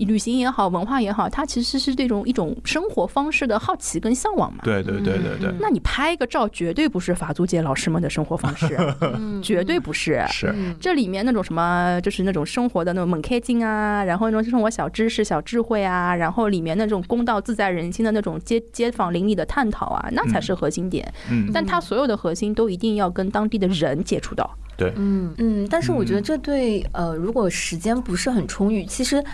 [0.07, 1.72] 旅行也好，文化也好，它其实。
[1.73, 4.59] 这是这种一种生活方式的好奇跟向往嘛？
[4.63, 5.55] 对对对对对。
[5.59, 8.79] 那你拍个照，绝对不是法租界老师们的生活方式，
[9.43, 10.23] 绝对不是。
[10.29, 21.11] 是这里面那种什么，就是那种生活的那种猛开劲啊，然后那种生活小知识、小智慧啊，然后里面那种公道自在人心的那种街街坊邻里的探讨啊，那才是核心点。
[21.31, 21.49] 嗯。
[21.55, 24.55] 但它所有的核心都一定要跟当地的人接触到。
[24.77, 24.93] 对。
[24.97, 25.67] 嗯嗯。
[25.71, 29.25] 但是我觉得这对呃，如果时间不是很充裕，其实。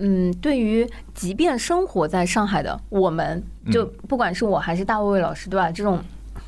[0.00, 5.70] 嗯，对于即便生活在上海的我们，就不管是我还是大卫卫老师，对吧？
[5.70, 6.02] 这种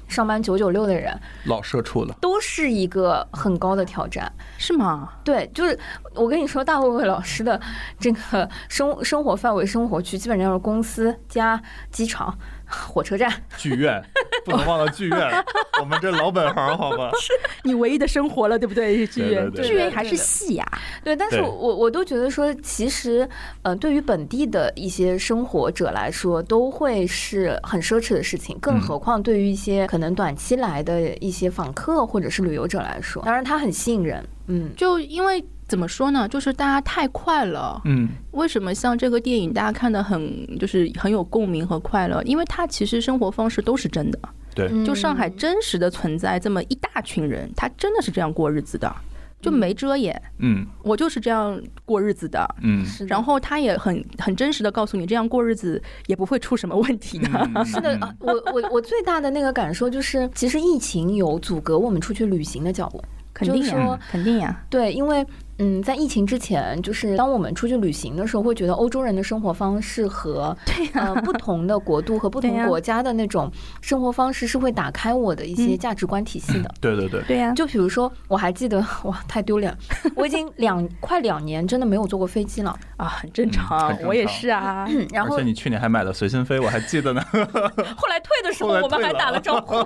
[0.09, 5.11] 上班九九六的人，老社畜了，都是一个很高的挑战，是吗？
[5.23, 5.79] 对，就是
[6.15, 7.61] 我跟你说，大卫卫老师的
[7.99, 12.37] 这个生生活范围、生活区，基本上是公司加机场。
[12.75, 14.03] 火车站、剧院，
[14.45, 15.45] 不能忘了剧院，
[15.81, 17.11] 我们这老本行，好吧？
[17.21, 19.07] 是你唯一的生活了，对不对？
[19.07, 20.67] 剧院，剧院还是戏呀？
[21.05, 23.29] 对，但是我我都觉得说，其实，
[23.63, 35.45] 呃，对于本地的一些生活者来说，都会是很奢侈的事情，更何况对于一些可能短期来的一些访客或者是旅游者来说，当然它很吸引人，嗯，就因为。
[35.73, 36.29] 怎么说呢？
[36.29, 37.81] 就是大家太快了。
[37.87, 42.23] 嗯，为什么像这个电影大家看的很就是很有共鸣和快乐？
[42.25, 44.19] 因为它其实生活方式都是真的。
[44.55, 48.95] 对，就上海真实的存在这么一大群人，他真的是这样过日子的，
[49.41, 50.15] 就没遮掩。
[50.41, 52.47] 嗯，我就是这样过日子的。
[52.61, 57.29] 嗯，然后他也很很真实的告诉你，这样过日子也不会出什么问题的。
[57.65, 63.03] 是的，我我我最大的那个感受就是，其实疫情有阻隔我们出去旅行的脚步。
[63.35, 64.63] 肯定呀，肯定呀。
[64.69, 65.27] 对，因为。
[65.63, 70.57] 嗯，在疫情之前，就是当我们出去旅行的时候，会觉得欧洲人的生活方式和
[70.95, 73.49] 呃不同的国度和不同国家的那种
[73.81, 76.75] 生活方式是会打开我的一些价值观体系的。
[76.81, 77.53] 对对对，对呀。
[77.55, 79.73] 就比如说，我还记得哇，太丢脸，
[80.17, 84.89] 我已经两快两年真的没有坐过飞机了啊，很正常，我也是啊。
[85.13, 87.23] 然后你去年还买了随心飞，我还记得呢。
[87.33, 89.77] 后来退的时候，我们还打了招呼。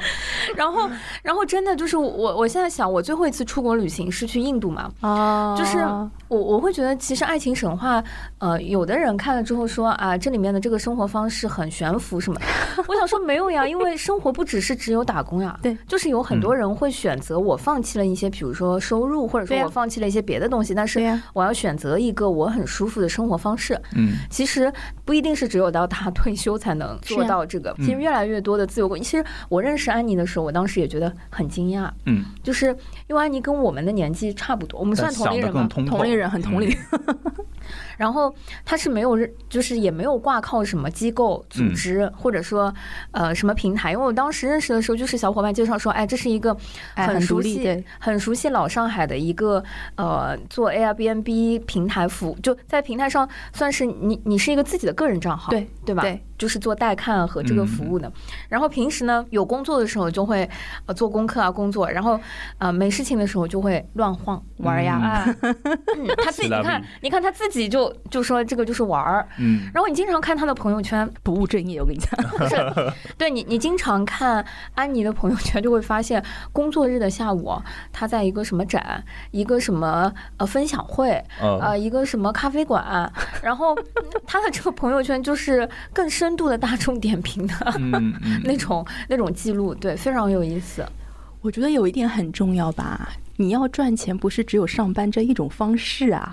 [0.56, 0.88] 然后，
[1.22, 4.90] 然后真的就是我，我现在想，我最后一次出国旅行是去印度嘛。
[5.00, 5.17] 啊，
[5.56, 5.78] 就是
[6.28, 8.02] 我我会觉得，其实爱情神话，
[8.38, 12.40] 呃，有的人看了之后说啊，这里面的这个生活方式很悬浮什么。
[12.86, 21.00] 我想说没有呀，因为生活不只是只有打工呀， 对，就是有很多人会选择我放弃了一些，比如说收入，或者说我放弃了一些别的东西，但是
[21.32, 23.80] 我要选择一个我很舒服的生活方式。
[23.96, 24.70] 嗯，其实
[25.04, 31.90] 不一定是只有到他 退休才能做到这个，其实越来越多的自由工，其实我认识安妮的时候，我当时也觉得很惊讶。
[32.04, 32.66] 嗯，就是
[33.08, 35.86] 因为安妮跟我们的年纪差不多，我们算同龄。
[35.86, 36.76] 同龄人很同龄，
[37.96, 42.72] 然后他是没有，就是也没有挂靠什么机构、组织，或者说
[43.12, 43.92] 呃什么平台。
[43.92, 46.56] 因为我当时认识的时候，就是小伙伴介绍说，哎，这是一个
[46.94, 49.62] 很熟悉、很熟悉老上海的一个
[49.96, 56.02] 呃做 Airbnb 平台服务，就在平台上算是你你是一个自己的个人账号，对对吧？
[56.02, 56.22] 对。
[56.38, 58.12] 就是做代看和这个服务的，
[58.48, 60.48] 然后平时呢有工作的时候就会
[60.86, 62.16] 呃做功课啊工作，然后
[62.58, 65.24] 呃没事情的时候就会乱晃玩呀。
[66.22, 69.26] 他自己你看，你看他自己就就说这个就是玩儿。
[69.38, 69.70] 嗯。
[69.72, 72.10] 然后你经常看他的朋友圈， 不务正业，我跟你讲。
[72.36, 72.56] 不 是，
[73.16, 74.44] 对你你经常看
[74.74, 77.54] 安妮的朋友圈，就会发现工作日的下午，
[77.90, 83.10] 他在一个什么展，一个什么呃分享会，呃一个什么咖啡馆，
[83.42, 83.74] 然后
[84.26, 86.18] 他的这个朋友圈就是更深。
[86.28, 87.54] 深度的大众点评的
[88.44, 90.84] 那种那种记录，对，非常有意思。
[91.40, 93.08] 我觉得有一点很重要吧，
[93.40, 96.30] 你要赚钱不是只有上班这一种方式啊。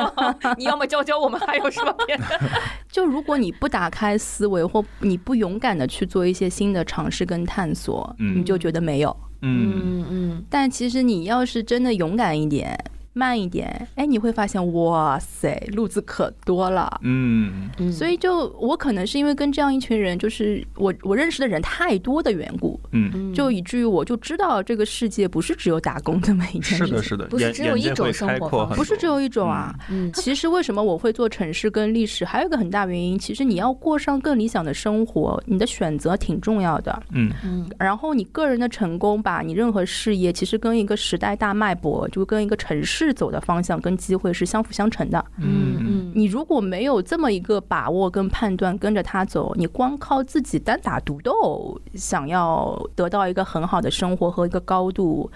[0.56, 2.24] 你要么教教我们还有什么别的？
[2.90, 9.14] 就如果你不打开思维，或你不勇敢的去做一些新的尝试跟探索，你就觉得没有。
[9.42, 10.44] 嗯嗯。
[10.50, 12.76] 但其实你要是真的勇敢一点。
[13.18, 17.00] 慢一点，哎，你会发现，哇塞，路子可多了。
[17.02, 29.74] 嗯，所以就我可能是因为跟这样一群人，就是我我认识的人太多的缘故，嗯，就以至于我就知道这个世界不是只有打工这么一件事，是的，是的，不是只有一种生活，不是只有一种啊。
[29.90, 37.02] 嗯，其实为什么我会做城市跟历史，还有一个很大原因，其实你要过上更理想的生活，你的选择挺重要的。
[37.10, 37.32] 嗯。
[37.44, 45.24] 嗯，然后你个人的成功吧，你任何事业其实跟一个时代大脉搏，就跟一个城市走的方向跟机会是相辅相成的。
[45.38, 55.30] 嗯嗯，你如果没有这么一个把握跟判断，跟着他走，你光靠自己单打独斗，想要得到一个很好的生活和一个高度。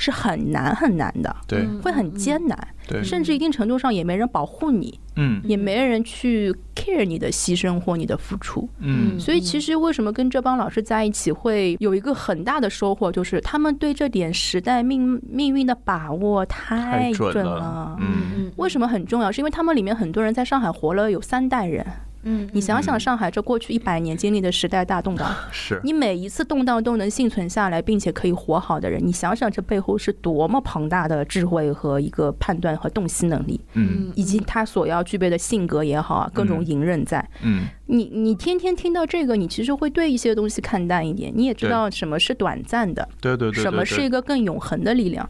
[0.00, 19.32] 是很难很难的，对，会很艰难，对，甚至一定程度上也没人保护你，嗯，也没人去 care 你的牺牲或你的付出，嗯，所以其实为什么跟这帮老师在一起会有一个很大的收获，就是他们对这点时代命命运的把握太准了，嗯，为什么很重要？
[19.32, 21.84] 是因为他们里面很多人在上海活了有三代人。
[22.22, 25.80] 嗯，你想想，上海这过去一百年经历的时代大动荡， 是。
[25.84, 45.28] 你每一次动荡都能幸存下来，并且可以活好的人，你想想这背后是多么庞大的智慧和一个判断和洞悉能力，嗯，以及他所要具备的性格也好啊，各种隐忍在，嗯，你你天天听到这个，你其实会对一些东西看淡一点，你也知道什么是短暂的，对对对，什么是一个更永恒的力量。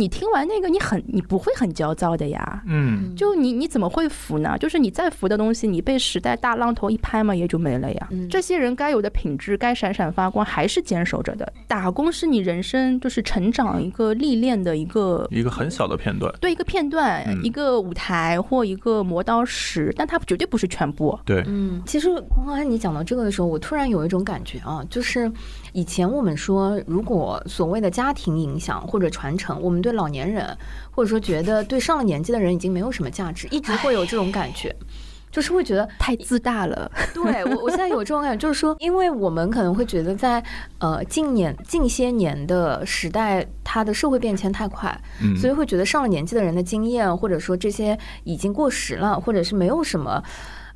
[0.00, 2.62] 你听完那个，你很你不会很焦躁的呀？
[2.66, 4.56] 嗯，就你你怎么会服呢？
[4.56, 8.08] 就是你再服的东西，你被时代大浪头一拍嘛，也就没了呀。
[8.30, 11.52] 这些人该有的品质，该闪闪发光，还是坚守着的。
[11.66, 21.18] 打工是你人生就是成长一个历练的一个一个很小的片段，对一个片段，一个舞台或一个磨刀石，但它绝对不是全部。
[21.24, 22.08] 对，嗯，其实
[22.46, 25.28] 刚才你讲到这个的时候，我突然有一种感觉啊，就是
[25.78, 30.44] 以前我们说，如果所谓的家庭影响或者传承，我们对老年人，
[30.90, 34.74] 或者说觉得对上了年纪的人已经没有什么价值，一直会有这种感觉，
[35.30, 36.90] 就是会觉得太自大了。
[37.14, 40.42] 对我，我现在有这种感觉，就是说，因为我们可能会觉得，在
[40.80, 45.00] 呃近年近些年的时代，它的社会变迁太快，
[45.40, 50.20] 所以会觉得上了年纪的人的经验，或者说这些已经过时了，或者是没有什么，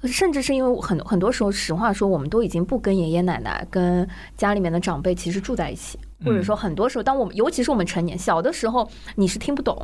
[0.05, 5.99] 甚至是因为很很多时候，实话说，我们都已经不跟爷爷奶奶、跟家里面的长辈其实住在一起。
[6.25, 9.77] 或者说，很多时候，当我们尤其是我们成年小的时候，你是听不懂。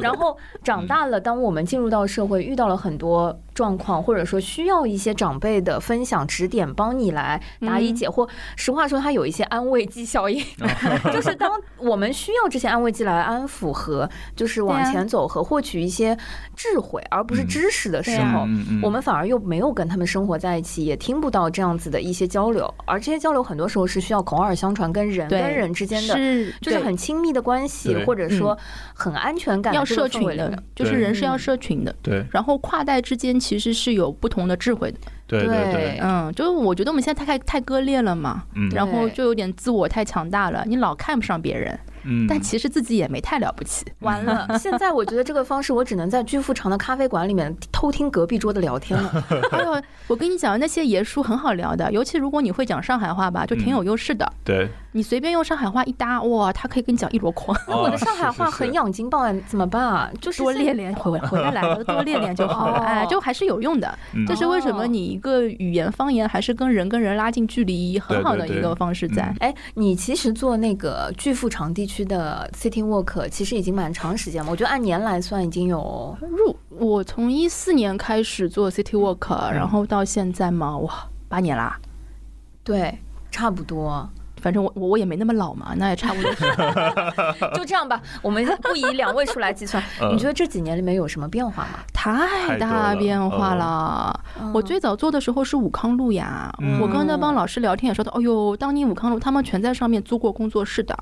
[0.00, 8.26] 然后长大了，当我们进入到社会，遇到了很多状况，或者说需要一些长辈的分享、指点，帮你来答疑解惑。
[8.56, 10.42] 实话说，它有一些安慰剂效应，
[11.12, 16.16] 就是当我们需要这些安慰剂来安抚和就是往前走和获取一些
[16.56, 18.46] 智慧，而不是知识的时候，
[18.82, 22.72] 我们反而又没有跟他们生活在一起，也听不到这样子的一些交流。
[22.86, 26.14] 而这些交流很多时候是需要口耳相传，跟人跟人之间的，
[26.62, 28.56] 就是很亲密的关系，或者说
[28.94, 29.74] 很安全感。
[29.74, 31.94] 要社群的，就是人是要社群的。
[32.02, 34.98] 对，然后跨代之间其实是有不同的智慧的。
[35.26, 41.76] 对对对，嗯，就是我觉得我们现在太太割裂了嘛，然后就有点自我太强大了，你老看不上别人。
[42.04, 43.84] 嗯，但其实自己也没太了不起。
[44.00, 49.24] 完了，现在我觉得这个方式，我只能在巨富长的咖啡馆里面偷听隔壁桌的聊天了。
[49.52, 54.30] 哎呦，我跟你讲，那些爷叔很好聊的，尤其如果你会讲上海话吧，就挺有优势的。
[54.44, 57.56] 对，你随便用上海话一搭，哇，他可以跟你讲一箩筐。
[57.68, 60.10] 那我的上海话很养精爆怎么办啊？
[60.20, 62.78] 就是多练练，回回来了多练练就好了。
[62.80, 63.98] 哎，就还是有用的。
[64.26, 64.86] 这是为什么？
[64.86, 69.32] 你一个语言方言还是跟人跟人拉近距离很好的一个方式在。
[69.40, 72.48] 哎，你其实做那个巨富长地区的。
[72.54, 76.54] City Walk 其实已经蛮长时间了，我觉得按年来算已经有入。
[76.68, 81.78] 我从一四年开始做 City Walk，然后到现在嘛，哇，八年啦。
[82.62, 82.98] 对，
[83.30, 84.08] 差不多。
[84.40, 86.30] 反正我我我也没那么老嘛，那也差不多。
[87.54, 89.82] 就这样吧，我们不以两位数来计算。
[90.10, 91.80] 你觉得这几年里面有什么变化吗？
[91.92, 94.18] 太大变化了。
[94.52, 100.96] 我最早做的时候是武康路呀，我跟那帮老师聊天也说到，哦呦，当年武康路他们全在上面租过工作室的，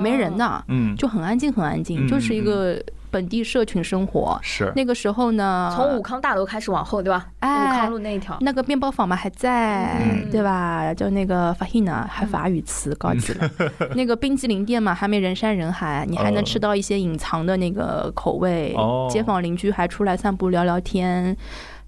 [0.00, 2.82] 没人的，嗯，就很安静很安静，就是一个。
[3.10, 7.26] 本地社群生活是那个时候呢，从武康大楼开始往后，对吧？
[7.40, 10.92] 哎，武康路那一条，那个面包房嘛还在，对吧？
[10.94, 13.50] 就那个法希呢，还法语词高级了。
[13.96, 18.76] 那个冰激凌店嘛，还没人山人海，你还能吃到一些隐藏的那个口味。
[19.10, 21.36] 街坊邻居还出来散步聊聊天，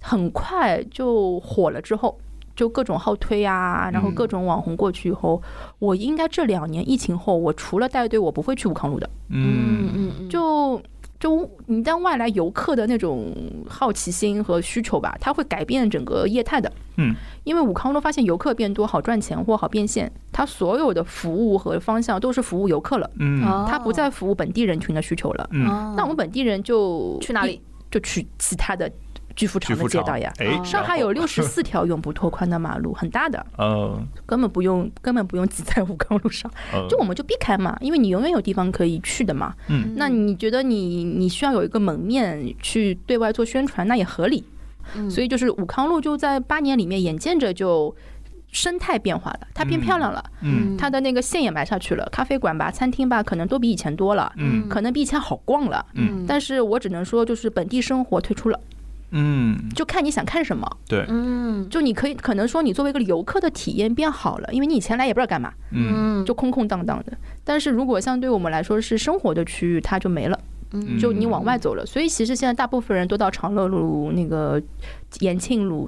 [0.00, 1.80] 很快就火了。
[1.80, 2.18] 之后
[2.56, 5.42] 就各种号推啊，然后各种网红过去以后，
[5.78, 9.08] 我应该这两年疫情后，我除了带队，我不会去武康路的。
[9.28, 10.80] 嗯嗯嗯，就。
[11.20, 13.32] 就你当外来游客的那种
[13.68, 16.72] 好奇心和需求吧，它会改变整个业态的。
[16.96, 23.10] 嗯，因为武康路发现游客变多，好赚钱或好变现，它所有的服务和方向都是服务游客了。
[23.18, 25.46] 嗯，它不再服务本地人群的需求了。
[25.52, 27.60] 嗯，那我们本地人就去哪里？
[27.90, 28.90] 就去其他的。
[29.36, 30.32] 巨富长的街道呀，
[30.64, 36.50] 上海有 六十四条永不拓宽的马路，很大的，嗯，根本不用，根本不用挤在武康路上，
[36.88, 39.54] 就我们就避开嘛，因为你永远有地方可以去的嘛。
[39.68, 44.44] 嗯，那你觉得你你需要有一个门面去对外做宣传，那也合理。
[45.08, 47.94] 所以就是武康路就在八年里面，眼见着就
[48.50, 58.58] 生态变化了，它变漂亮了，嗯，它的那个线也埋下去了，咖啡馆吧、餐厅吧，可能都比以前多了，嗯，可能比以前好逛了，嗯，但是我只能说，就是本地生活退出了。
[59.10, 60.68] 嗯，就看你想看什么。
[60.88, 67.12] 对，嗯，就你可以可能说你作为一个游客的体验变好了，因为你以前来也不知道干嘛，嗯，就空空荡荡的。
[67.44, 70.38] 但是如果相对我们来说是生活的区域，它就没了，
[71.00, 71.84] 就你往外走了。
[71.84, 74.62] 所以其实现在大部分人都到长乐路那个。
[75.18, 75.86] 延庆路、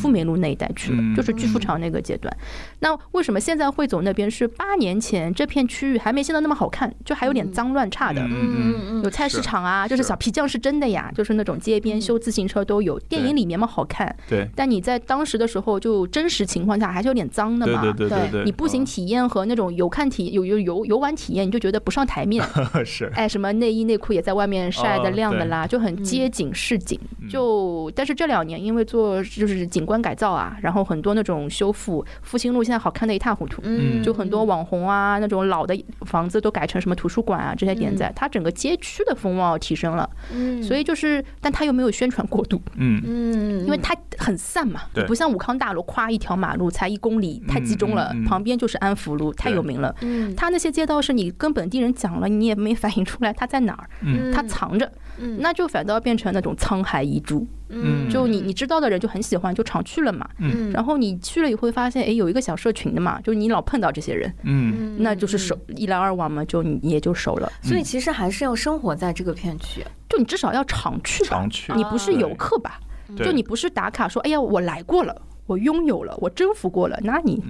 [0.00, 2.34] 富民路那一带去了，就是巨富场那个阶段。
[2.78, 4.30] 那为什么现在汇总那边？
[4.30, 8.22] 是八年前这片区域还没现在那么好看，就还有点脏乱差的。
[8.24, 12.96] 嗯有菜市场啊，就是小皮匠是真的呀，就是那种街边修自行车都有。
[13.00, 14.48] 电影里面嘛好看，对。
[14.54, 17.82] 但你在当时的时候，就真实情况下还是有点脏的嘛。
[17.82, 18.44] 对对对对。
[18.44, 22.44] 你步行体验和那种游看体有有游游玩体验，你就觉得不上台面。
[22.86, 23.10] 是。
[23.16, 27.00] 哎，什么内衣内裤也在外面晒的亮的啦，就很街景市井。
[27.28, 28.59] 就但是这两年。
[28.60, 43.00] 因为做就是景观改造啊，然后很多那种修复，复兴路现在好看的一塌糊涂，嗯，就很多网红啊，那种老的房子都改成什么图书馆啊这些点在，它整个街区的风貌提升了，嗯，所以就是，但它又没有宣传过度，嗯。
[43.04, 57.46] 嗯，因为它很散嘛，不像武康大楼，夸一条马路才一公里，太集中了，旁边就是安福路，太有名了，嗯，它那些街道是你跟本地人讲了，你也没反映出来它在哪儿，嗯，它藏着，嗯，那就反倒变成那种沧海遗珠。
[57.70, 60.28] 嗯，就你你知道的人就很喜欢，就常去了嘛。
[60.38, 67.50] 嗯，然后你去了以后会发现，哎，有一个小社群的嘛，就是你老碰到这些人，嗯，那就是熟，一来二往嘛，就你也就熟了。
[67.62, 72.80] 所以其实还是要生活在这个片区，就你至少要常去，常去，你不是游客吧？
[73.16, 77.42] 就你不是打卡说，哎呀，我来过了，我拥有了，我征服过了，那你，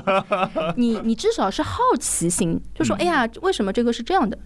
[0.76, 4.38] 你你至少是好奇心，就说，哎呀，为什么这个是这样的？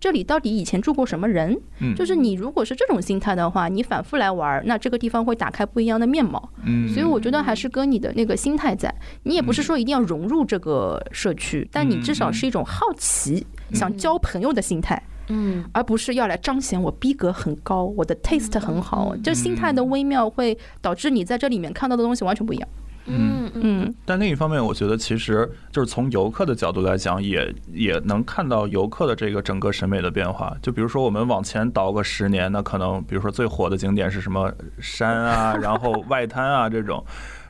[0.00, 1.58] 这里到底以前住过什么人？
[1.80, 6.50] 嗯，就是你如果是这种心态的话，你反复来玩，那这个地方会打开不一样的面貌。
[6.64, 8.94] 嗯，所以我觉得还是跟你的那个心态在，
[9.24, 15.02] 你也不是说一定要融入这个社区，但你至少是一种好奇、想交朋友的心态。
[15.30, 19.14] 嗯，而不是要来彰显我逼格很高，我的 taste 很好。
[19.16, 22.68] 就心态的微妙会导致你在这里面看到的东西完全不一样。
[23.08, 30.54] 嗯嗯，但另一方面，我觉得其实就是从游客的角度来讲，也也能看到游客的这个整个审美的变化。
[30.60, 37.02] 就比如说，我们往前倒个十年，那可能比如说最火的景点是什么山啊， 然后外滩啊这种。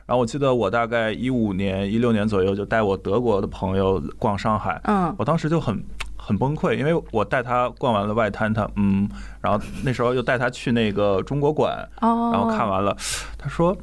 [0.05, 5.83] 然后我记得我大概一五年、一六年左右就带我德国的朋友逛上海，嗯，我当时就很
[6.17, 9.07] 很崩溃，因为我带他逛完了外滩，他嗯，
[9.41, 12.95] 然后那时候又带他去那个中国馆，哦，然后看完了，
[13.37, 13.77] 他说。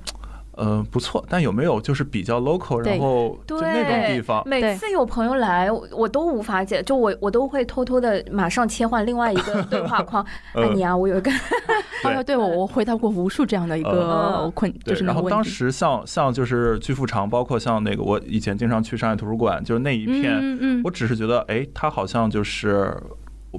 [0.57, 4.43] 嗯，不错，但有没有就是比较 local，然后就那种地方？
[4.47, 10.25] 每次有朋友来，我都无法解，就我我都会偷偷的马上切换另外一个对话框。
[10.55, 11.31] 安妮啊，我有一个，
[12.03, 22.97] 对对，我我回答过无数这样的一个困，就是然后当时像像就是巨富长，包括像那个我以前经常去上海图书馆，就是那一片，我只是觉得，哎，它好像就是。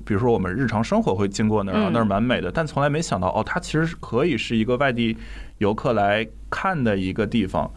[0.05, 5.17] 比如说，我们日常生活会经过那儿，那儿蛮美的，但从来没想到，哦，它其实可以是一个外地
[5.59, 7.69] 游客来看的一个地方。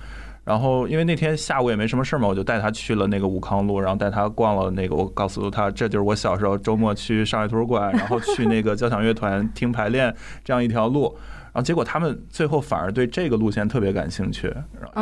[0.42, 4.96] 然后，因为那天下午也没什么事嘛，我就带他去了那个武康路，然后带他逛了那个。
[4.96, 10.12] 我告诉他，这就是我小时候周末去上海图书馆，然后去那个交响乐团听排练
[10.42, 11.16] 这样一条路。
[11.52, 14.52] 然后结果他们最后反而对这个路线特别感兴趣，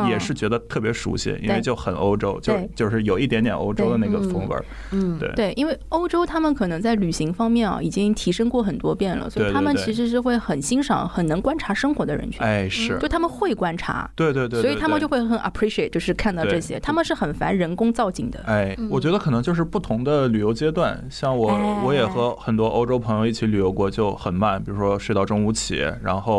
[0.09, 4.65] 也是觉得特别熟悉，因为就很欧洲，就就是有一点点欧洲的那个风味儿。
[4.93, 12.41] 嗯，对对，因为欧洲他们可能在旅行方面啊已经提升过很多遍了，所以他们其实是会很欣赏、很能观察生活的人群。
[12.41, 14.11] 哎，是，就他们会观察。
[14.17, 14.63] 对对对。
[14.63, 18.41] 所以他们就会很 appreciate，就是看到这些，他们是很烦人工造景的。
[18.47, 26.38] 哎，我觉得可能就是不同的旅游阶段，像我我也和很多欧洲朋友一起旅游过，就很慢，比如说睡到中午起，然后。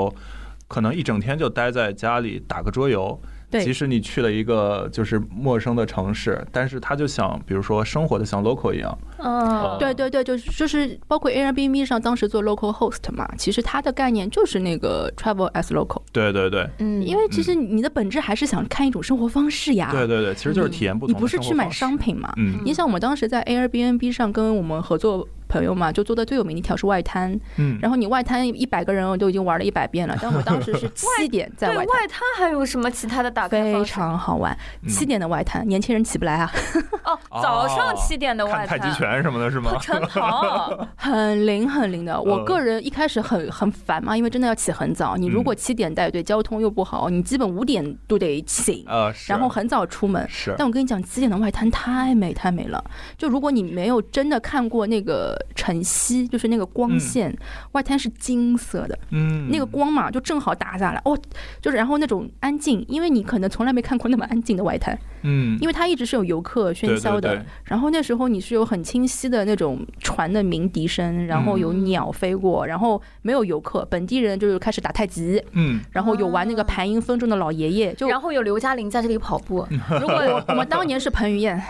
[0.68, 3.20] 可能一整天就待在家里打个桌游，
[3.50, 8.96] 即使你去了一个就是陌生的城市，但是他就想，比如说生活的像 local 一样。
[9.18, 16.04] 嗯，对对对，就是就是包括 Airbnb 上当时做 local host 嘛，其实它的概念就是那个 travel as local。
[16.12, 19.90] 对对对，嗯，因为其实你的本质还是想看一种生活方式呀。
[19.92, 21.16] 对对对，其实就是体验不同。
[21.16, 22.32] 你不是去买商品嘛？
[22.38, 25.28] 嗯，你想我们当时在 Airbnb 上跟我们合作。
[25.50, 27.38] 朋友嘛，就做的最有名的一条是外滩。
[27.58, 36.52] 嗯，然后你外滩一百个人我都已经玩了一百遍了，但我当时是 七点在外外滩还有什么其他的打开非常好玩，七点的外滩，年轻人起不来啊。
[37.04, 39.76] 哦，早上七点的外滩，太极拳什么的是吗？
[39.82, 42.22] 晨跑，很灵很灵的。
[42.22, 45.18] 我个人一开始很很烦嘛，因为真的要起很早。
[45.18, 48.86] 你如果七点带队，交通又不好，你基本五点都得醒，
[49.28, 50.24] 然后很早出门。
[50.30, 52.84] 是，但我跟你讲，七点的外滩太美太美了。
[53.18, 57.36] 就如果你没有真的看过那个晨曦，就是那个光线，
[57.74, 61.18] 外滩是金色的，嗯，那个光嘛，就正好打下来，哦，
[61.62, 79.68] 就是然后那种安静，因为你可能从来没看过那么安静的外滩，嗯，因为它一直是有游客喧嚣的，然后那时候你是有很清晰的那种船的鸣笛声，然后有鸟飞过，然后没有游客，本地人就是开始打太极，嗯，然后有玩那个盘音风筝的老爷爷，就然后有刘嘉玲在这里跑步，
[80.02, 80.16] 如果
[80.50, 81.60] 我们当年是彭于晏。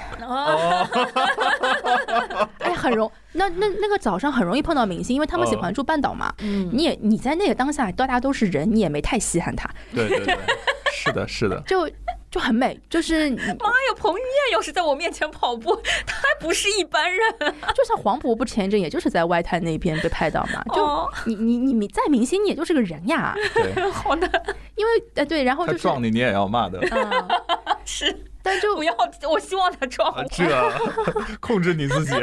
[2.59, 6.33] 哎，很容那那那个早上很容易碰到明星，因为他们喜欢住半岛嘛。
[6.41, 9.69] 嗯，你也你在那个当下，大家都是人，你也没太稀罕他。
[9.93, 10.37] 对对对，
[10.91, 11.89] 是的，是的， 就
[12.31, 12.79] 就很美。
[12.89, 15.75] 就是 妈呀，彭于晏要是在我面前跑步，
[16.05, 17.21] 他还不是一般人。
[17.75, 20.63] 就像黄渤不前一阵，也就是在外滩那边被拍到嘛。
[20.73, 23.35] 就你你你再明星，你也就是个人呀。
[23.53, 24.27] 对，好的。
[24.75, 26.79] 因为呃对，然后就撞你，你也要骂的。
[27.85, 28.25] 是。
[28.41, 28.95] 但就不要，
[29.29, 30.23] 我希望他撞我。
[30.31, 30.47] 这
[31.41, 32.13] 控制你自己，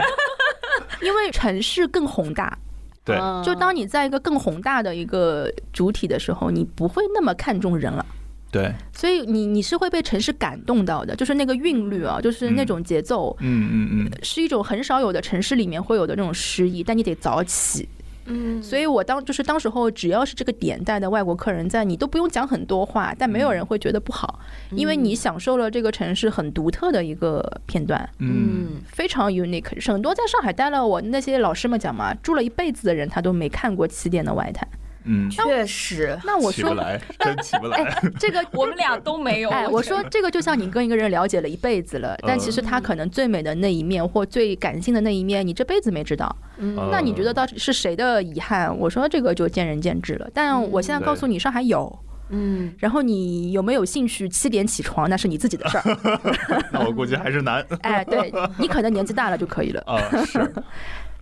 [1.03, 2.57] 因为城市更宏大。
[3.05, 8.05] 对，就当你在一个更宏大的一个主体的时候，你不会那么看重人了。
[8.51, 17.89] 对，所以你你是会被城市感动到的，就是那个韵律啊，就是那种节奏，嗯嗯嗯，是一种很少有的城市里面会有的那种诗意，但你得早起。
[18.29, 24.41] 嗯，所以我当就是当时候，只要是这个点带的外国客人在，你都不用讲很多话，但没有人会觉得不好，
[24.73, 29.81] 因为你享受了这个城市很独特的一个片段，嗯，非常 unique。
[29.87, 34.67] 很多在上海待了，我那些老师们讲嘛，住了一辈子的人，他都没看过起点的外滩。
[35.07, 36.19] 嗯，确实。
[36.25, 36.75] 那我说，
[37.19, 38.03] 真起不来。
[38.19, 39.51] 这个我们俩都没有。
[39.51, 46.35] 哎，我说这个就像你跟一个人了解了一辈子了，但其实他可能最美的那一面或最感性的那一面，你这辈子没知道。
[46.59, 46.77] 嗯。
[46.91, 48.77] 那你觉得到底是谁的遗憾？
[48.77, 50.29] 我说这个就见仁见智了。
[50.35, 51.99] 但我现在告诉你，上海有。
[52.31, 52.75] 嗯。
[52.79, 55.09] 然后你有没有兴趣七点起床？
[55.09, 55.85] 那是你自己的事儿。
[56.73, 57.65] 那我估计还是难。
[57.83, 59.81] 哎，对你可能年纪大了就可以了。
[59.87, 60.41] 啊，是。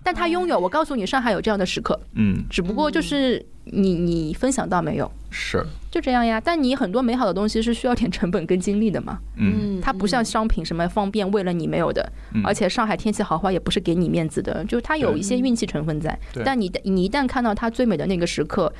[0.04, 1.98] 但他拥有，我告诉你，上海有这样的时刻。
[2.12, 2.44] 嗯。
[2.48, 3.44] 只不过就是。
[3.66, 5.10] 你你分享到没有？
[5.30, 6.38] 是就这样呀。
[6.38, 9.18] 但你很多美好的东西是需要点成本跟精力的嘛。
[9.38, 12.06] 嗯，它不像商品什么方便为了你没有的。
[12.44, 16.14] 而且上海天气好坏也不是给你面子的，就它有一些运气成分在。
[16.44, 18.70] 但你你一旦看到它最美的那个时刻，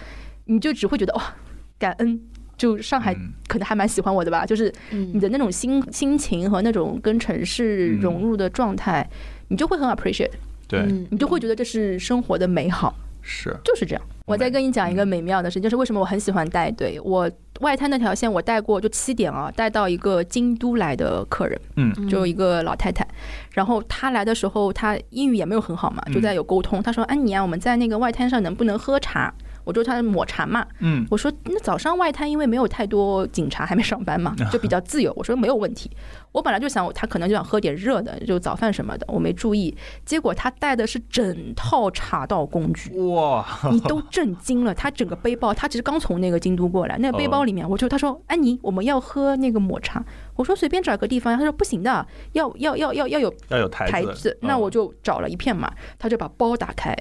[0.45, 1.35] 你就只会觉得哇，
[1.79, 2.20] 感恩。
[2.59, 3.16] 就上海
[3.49, 9.09] 可能还蛮喜欢我的吧，就是你的那种心心情和那种跟城市融入的状态，
[9.49, 10.31] 你就会很 appreciate。
[10.83, 12.95] 对，你就会觉得这是生活的美好。
[13.27, 14.03] 是，就是这样。
[14.27, 17.01] 我再跟你讲一个美妙的事，就是为什么我很喜欢带队。
[17.03, 23.07] 我外滩那条线我带过，就七点啊，带到一个京都来的客人，嗯，就一个老太太。
[23.53, 26.83] 然后她来的时候，她英语也没有很好嘛，就在有沟通。
[26.83, 29.33] 她说：“安妮啊，我们在那个外滩上能不能喝茶？”
[29.64, 35.12] 我就他抹茶嘛，嗯，我说那早上外滩因为没有太多警察还没上班嘛， 就比较自由。
[35.16, 35.90] 我说没有问题。
[36.32, 39.74] 我本来就想他可能就想喝点热的，就早饭什么的，我没注意。
[40.04, 44.74] 结果他带的是整套茶道工具，哇，你都震惊了。
[44.74, 50.04] 他整个背包，他其实刚从那个京都过来，那个背包里面，我就他说安妮，我们要喝那个抹茶。
[50.34, 54.36] 我说随便找个地方，他说不行的，要要要要要有要有台子。
[54.40, 56.92] 那我就找了一片嘛，他就把包打开。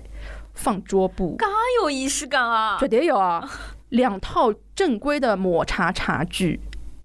[0.53, 1.47] 放桌布，嘎
[1.81, 2.77] 有仪式感啊！
[2.79, 3.49] 绝对有啊！
[3.89, 6.59] 两套正规的抹茶茶具、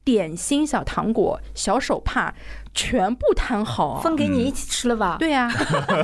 [0.04, 2.32] 点心、小糖果、小手帕，
[2.72, 5.16] 全部摊好，分给你一起吃了吧？
[5.18, 5.50] 对呀，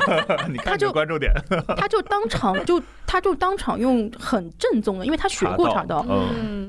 [0.64, 1.32] 他就关注点，
[1.76, 6.04] 他就当场就他就当场用很正宗的，因为他学过茶道，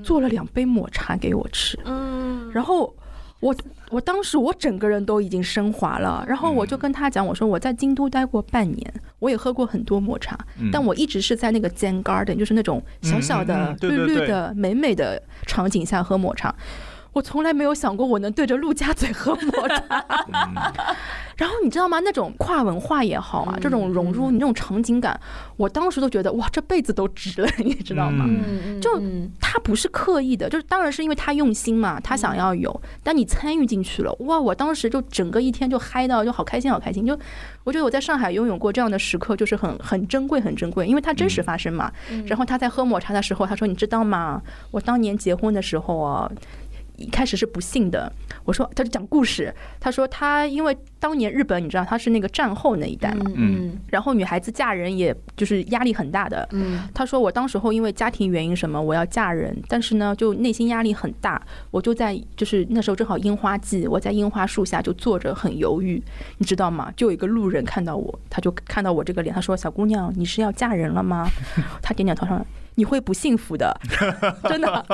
[0.04, 2.96] 做了两杯抹茶给我吃，嗯，然后。
[3.42, 3.54] 我
[3.92, 10.38] 我当时我整个人都已经升华了，然后我就跟他讲，我说我在京都待过半年，我也喝过很多抹茶，
[10.72, 16.54] 但我一直是在那个 Zen Garden，就是那种小小的绿绿的美美的场景下喝抹茶。
[17.16, 20.06] 我从来没有想过我能对着陆家嘴喝 抹茶，
[21.38, 22.02] 然后你知道吗？
[22.02, 25.18] 那种跨文化也好啊，这种融入你那种场景感，
[25.56, 28.26] 我当时都觉得哇，这辈子都值了，你知道吗？
[28.82, 29.02] 就
[29.40, 34.38] 他不是刻意的，就是当然是因为他用心嘛，他想要有，但你参与进去了，哇！
[34.38, 37.06] 我当时就整个一天就嗨到就好开心，好开心。
[37.06, 37.18] 就
[37.64, 41.90] 我觉得我在上海拥有过这样的时刻，就是很很珍贵，很珍贵，因为它真实发生嘛。
[42.26, 44.42] 然后他在喝抹茶的时候，他说：“你知道吗？
[44.72, 46.30] 我当年结婚的时候啊。”
[46.98, 48.12] 一开始是不信的。
[48.44, 49.54] 我说，他就讲故事。
[49.80, 56.48] 他说他因为当年日本，你知道他是那个战后那一代嘛，嗯，然后女孩子嫁人也就是压力很大的。
[56.52, 61.42] 嗯，他说我当时候因为家庭原因什么，我要嫁人，但是呢，就内心压力很大，
[61.72, 66.02] 我就在就是那时候正好樱花季，我在樱花树下就坐着很犹豫，
[66.38, 66.94] 你知道吗？
[66.96, 71.28] 就有一个路人看到我，他就看到我这个脸，他说：“小姑娘，你是要嫁人了吗？”
[71.82, 72.46] 他点点头说。
[72.76, 73.76] 你会不幸福的，
[74.50, 74.86] 真的。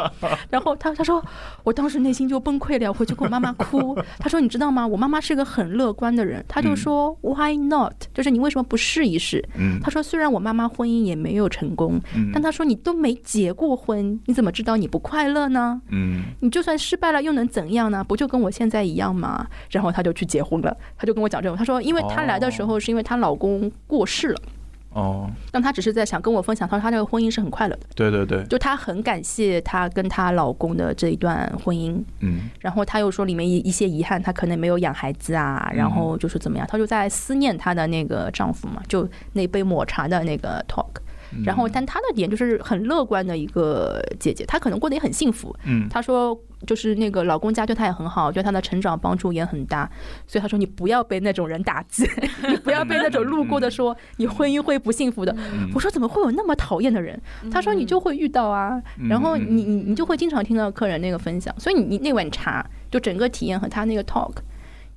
[0.49, 1.23] 然后他他说，
[1.63, 3.97] 我当时内心就崩溃了，我回去跟我妈妈哭。
[4.19, 4.85] 他说，你知道吗？
[4.85, 7.93] 我妈妈是个很乐观的人，他就说，Why not？
[8.13, 9.43] 就是你为什么不试一试？
[9.81, 11.99] 他说，虽然我妈妈婚姻也没有成功，
[12.33, 15.81] 但他说你都没结过婚，你怎么知道你不快乐呢？
[15.89, 18.03] 嗯，你就算失败了又能怎样呢？
[18.03, 19.47] 不就跟我现在一样吗？
[19.69, 24.35] 然后他就去结婚了，他就跟我讲这种，他说，因为她来的时候是因为她老公过世了。
[24.35, 24.43] 哦，
[25.51, 27.85] 但她只是在想跟我分享，她说她这个婚姻是很快乐的。
[27.95, 32.01] 对对对，就她很感谢她跟她老公的这一段婚姻。
[32.19, 40.87] 嗯，然后她又说里面一一些遗憾，她可能没有养孩子啊，然后就是怎么样，她就在思念她的那个丈夫嘛，就那杯抹茶的那个 talk。
[41.45, 45.55] 然后，但她的点就是很乐观的一个姐姐，她可能过得也很幸福。
[45.65, 49.89] 嗯，她说就是那个老公家对她也很好，对她的成长帮助也很大。
[50.27, 52.07] 所以她说你不要被那种人打击，
[52.49, 55.35] 你不要被那种路过的说你婚姻会不幸福的。
[55.73, 57.19] 我说怎么会有那么讨厌的人？
[57.51, 64.33] 她说你就会遇到啊，然后你你你就会经常听到客人那个分享，所以你你那碗茶就整个体验和他那个 talk。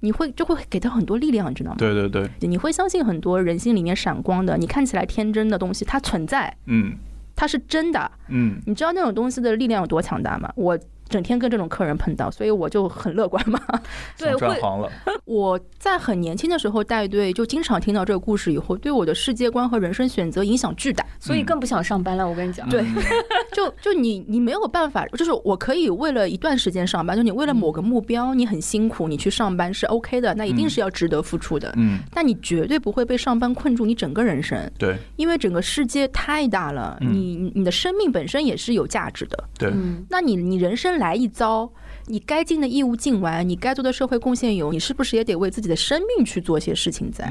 [0.04, 1.76] 你会就会给他很多力量，你知道吗？
[1.78, 6.92] 对对对，你会相信很多人性里面闪光的，你看起来天真的东西，它存在，嗯，
[7.34, 10.52] 它是真的，嗯，你知道那种东西的力量有多强大吗？
[10.56, 10.78] 我。
[11.08, 13.60] 整天跟这种客人碰到，所以我就很乐观嘛。
[14.18, 14.90] 对，转行了。
[15.24, 22.28] 我在很年轻的时候带队，就经常听到这个故事，以后对我的世界观和人生选择影响巨大，所以更不想上班了。
[22.28, 22.84] 我跟你讲，对，
[23.52, 31.72] 就就你你没有办法，就是我可以为了一段时间上班，就你为了某个目标，你很辛苦，你去上班是 OK 的，那一定是要值得付出的。
[31.76, 34.58] 嗯，但你绝对不会被上班困住你整个人生。
[34.78, 39.44] 对，因为整个世界太大了，你你的生命本身也是有价值的。
[39.58, 39.72] 对，
[40.08, 40.93] 那你你人生。
[40.98, 41.70] 来一遭，
[42.06, 47.10] 你该尽的义务尽完，你该做的社会贡献有，你是不是也得为自己的生命去做些事情？
[47.10, 47.30] 在，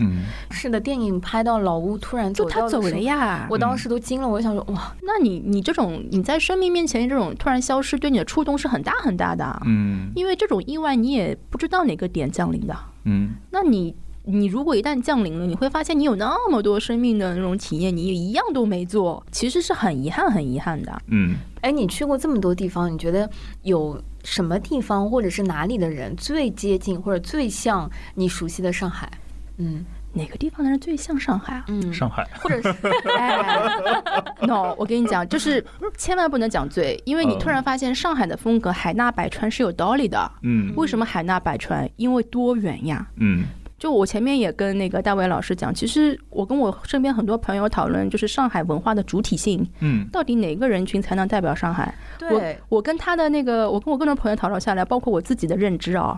[0.52, 13.96] 是的，电影拍到老吴突然就他走了呀，我当时都惊了，我想说哇，那你你这种你在生命面前这种突然消失，对你的触动是很大很大的，嗯，因为这种意外你也不知道哪个点降临的，嗯，那你。
[14.26, 21.02] 你如果一旦降临了，你会发现你有那么多生命的那种体验，你一样都没做，其实是很遗憾、很遗憾的。
[21.08, 23.30] 嗯，哎，你去过这么多地方，你觉得
[23.62, 29.10] 有什么地方或者是哪里的人最接近或者最像你熟悉的上海？
[29.58, 31.66] 嗯，哪个地方的人最像上海啊？
[31.70, 32.76] 嗯，上海，或者是
[34.42, 35.64] ？No，我跟你讲，就是
[35.98, 40.32] 千万不能讲最，因为你突然发现上海的风格海纳百川是有道理的。
[40.42, 41.90] 嗯，为什么海纳百川？
[41.96, 43.08] 因为多元呀。
[43.16, 43.46] 嗯。
[43.84, 51.94] 就我前面也跟那个大伟老师讲，其实我跟我身边很多朋友讨论，就是上海文化的主体性，嗯，到底哪个人群才能代表上海？
[52.18, 56.18] 对，我跟他的那个，我跟我各种朋友讨论下来，包括我自己的认知啊。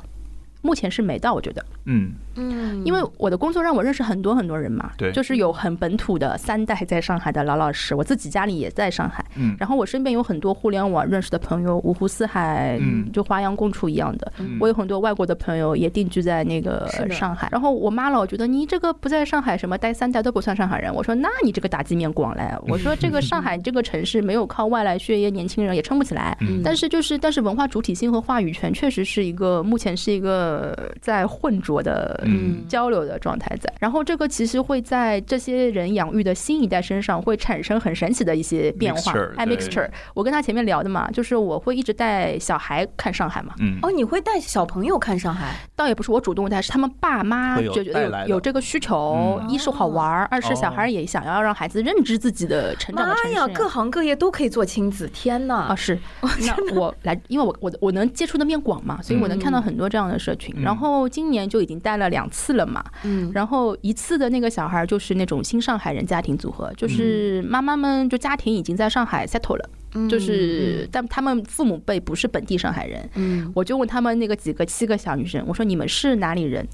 [0.65, 2.11] 目前是没到，我觉得，嗯。
[2.37, 26.61] 嗯，因为我的工作让我认识很多很多人嘛，对，就是有很本土的三代在上海的老老师，我自己家里也在上海，嗯，然后我身边有很多互联网认识的朋友，五湖四海，嗯，就华阳共处一样的，我有很多外国的朋友也定居在那个上海，然后我妈老觉得你这个不在上海，什么待三代都不算上海人，我说那你这个打击面广嘞，我说这个上海这个城市没有靠外来血液，年轻人也撑不起来，嗯。
[26.61, 30.54] 但是就是但是文化主体性和话语权确实是一个目前是一个。
[30.55, 32.23] 呃，在混浊的
[32.69, 39.13] 交流的状态在，然后这个其实会在这些人养育的新一代身上会产生很神奇的一些变化。
[39.35, 43.53] i mixture，我跟他前面聊的嘛，就是我会一直带小孩看上海嘛。
[43.59, 43.77] 嗯。
[43.81, 45.55] 哦，你会带小朋友看上海？
[45.75, 49.41] 倒也不是我主动带，是他们爸妈就觉得有有这个需求。
[49.49, 53.35] 一是好玩，二是小孩也想要让孩子认知自己的成长的城市。
[53.35, 55.67] 妈呀，各行各业都可以做亲子，天呐！
[55.69, 55.99] 啊，是。
[56.21, 60.61] 那我来，因为我我我能接触的面广嘛，所以我能看到很多这样的社群。
[60.61, 69.69] 然后今年就已经带了两次了嘛，嗯，然后一次的那个小孩就是那种新上海人家庭组合，就是妈妈们就家庭已经在上海 settle 了，
[70.09, 76.67] 就是但他们父母辈不是本地上海人，嗯，我就问他们那个几个七个小女生，我说你们是哪里人？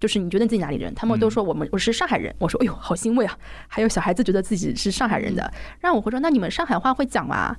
[0.00, 0.94] 就是你觉得自己哪里人？
[0.94, 2.34] 他们都说我们我是上海人。
[2.38, 3.38] 我说哎呦好欣慰啊！
[3.68, 5.50] 还有小孩子觉得自己是上海人的，
[5.80, 7.56] 让我会说那你们上海话会讲吗？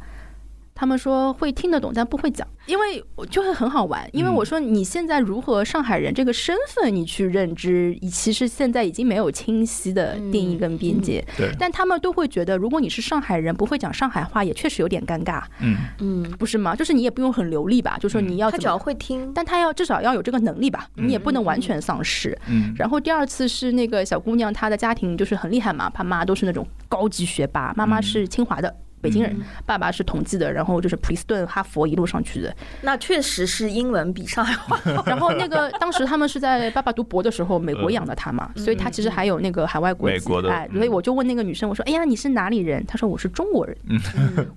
[0.77, 3.01] 他们说会听得懂，但不会讲，因为
[3.31, 4.05] 就会很好玩。
[4.11, 11.25] 因为我说你现在如何上海人这个身份，你去认知，其实现在已经没有清晰的定义跟边界。
[11.37, 15.41] 对，但他们都会觉得，如果你是上海人，不会讲上海话，也确实有点尴尬。
[15.61, 16.75] 嗯嗯，不是吗？
[16.75, 17.97] 就是你也不用很流利吧？
[17.97, 20.85] 就说你要他只要会听，但他要至少要有这个能力吧？
[20.95, 22.37] 你也不能完全丧失。
[22.49, 22.75] 嗯。
[22.77, 28.75] 然后第二次是那个小姑娘，她的家庭就是很厉害嘛，爸妈都是那种高级学霸，妈妈是清华的。
[29.05, 29.35] 北京人，
[29.67, 32.55] 爸爸是统计的，然后就是普林斯顿、哈佛一路上去的。
[32.81, 34.79] 那确实是英文比上海话。
[35.05, 40.15] 然后那个当时他们是在爸爸读博的时候，美国养的他嘛，所以他其实还有那个海外国籍。
[40.49, 43.77] 哎，所以我就问那个女生，我说：“哎呀，你是哪里人？”她说：“我是中国人。”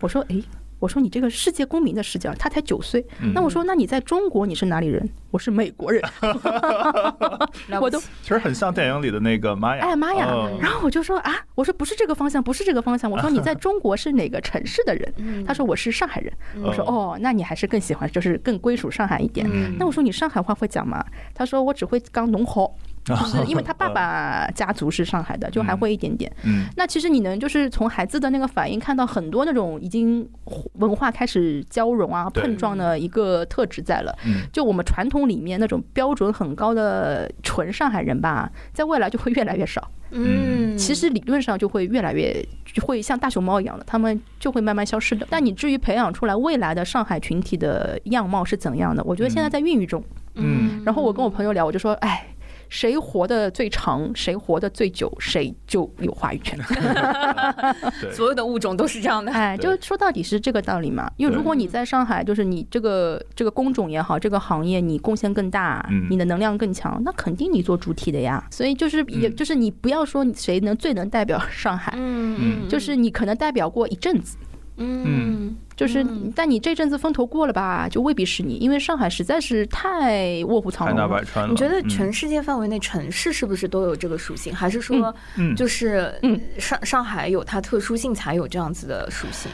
[0.01, 0.43] 我说：“哎。”
[0.79, 3.05] 我说你这个世界公民的视角，他才九岁。
[3.35, 5.09] 那我说，那你在中国你是哪里人？
[5.31, 6.03] 我是美国人。
[7.81, 9.83] 我都其实很像电影里的那个玛雅。
[9.83, 10.27] 哎，玛雅。
[10.61, 13.11] 然后我就说啊，我说不是这个方向，不是这个方向。
[13.11, 15.45] 我说你在中国是哪个城市的人？
[15.45, 16.33] 他说我是上海人。
[16.63, 19.49] 我说哦，那你还是更喜欢，就是更归属上海一点。
[19.79, 21.05] 那我说你上海话会讲吗？
[21.35, 22.73] 他说我只会讲农好。
[23.21, 26.31] 就是因为他爸爸家族是上海的，就还会一点点。
[26.45, 30.29] 嗯，那其实你能就是从孩子的那个反应看到很多那种已经
[30.75, 34.17] 文化开始交融啊、碰撞的一个特质在了。
[34.25, 39.91] 嗯，就我们传统里面那种标准很高的纯上海人吧，在未来就会越来越少。
[40.11, 42.35] 嗯，其实理论上就会越来越
[42.83, 45.27] 会像大熊猫一样的，他们就会慢慢消失的。
[45.29, 50.03] 但你至于培养出来未来的上海群体的样貌是怎样的，我觉得现在在孕育中。
[50.35, 52.27] 嗯，然后我跟我朋友聊，我就说，哎。
[52.69, 56.59] 谁活得最长，谁活得最久，谁就有话语权。
[58.13, 61.11] 所有的物种都是这样的，哎，就说到底是这个道理嘛。
[61.17, 68.45] 因为如果你在上海，就是你这个这个工种也好，这个行业你贡献更大，你的能量更强，那肯定你做主体的呀。
[68.51, 74.37] 所以就是，也就是你不要说谁能最能代表上海，嗯，就是你可能代表过一阵子。
[74.79, 81.25] 嗯，就是，但你这阵子风头过了吧，就未必是你，因为上海实在是太卧虎藏龙了。
[81.49, 85.15] 你觉得全世界范围内城市是不是都有这个属性，还是说，
[85.57, 86.13] 就是
[86.59, 89.51] 上上海有它特殊性才有这样子的属性？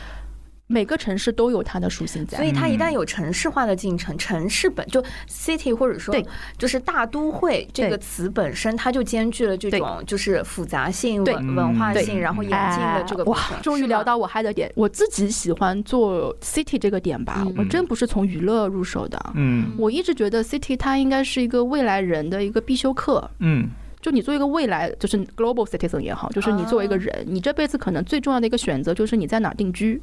[0.67, 6.15] 每个城市都有它的属性在，所以它一旦有城市化的进程，城市本就 city 或者说
[6.57, 13.25] 就是大都会这个词本身，它就兼具了这种就是复杂性、文文化性，然后演进的这个。
[13.25, 19.33] 哇，终于聊到我嗨的点，我自己喜欢做 city 这个点吧，我真不是从娱乐入手的。
[19.35, 23.31] 嗯，我一直觉得 city 它应该是一个未来人的一个必修课。
[23.41, 23.69] 嗯，
[24.01, 30.01] 就你做一个未来就是 global citizen 也好，就是你作为一个人，你这辈子可能最重要的一个选择就是你在哪定居。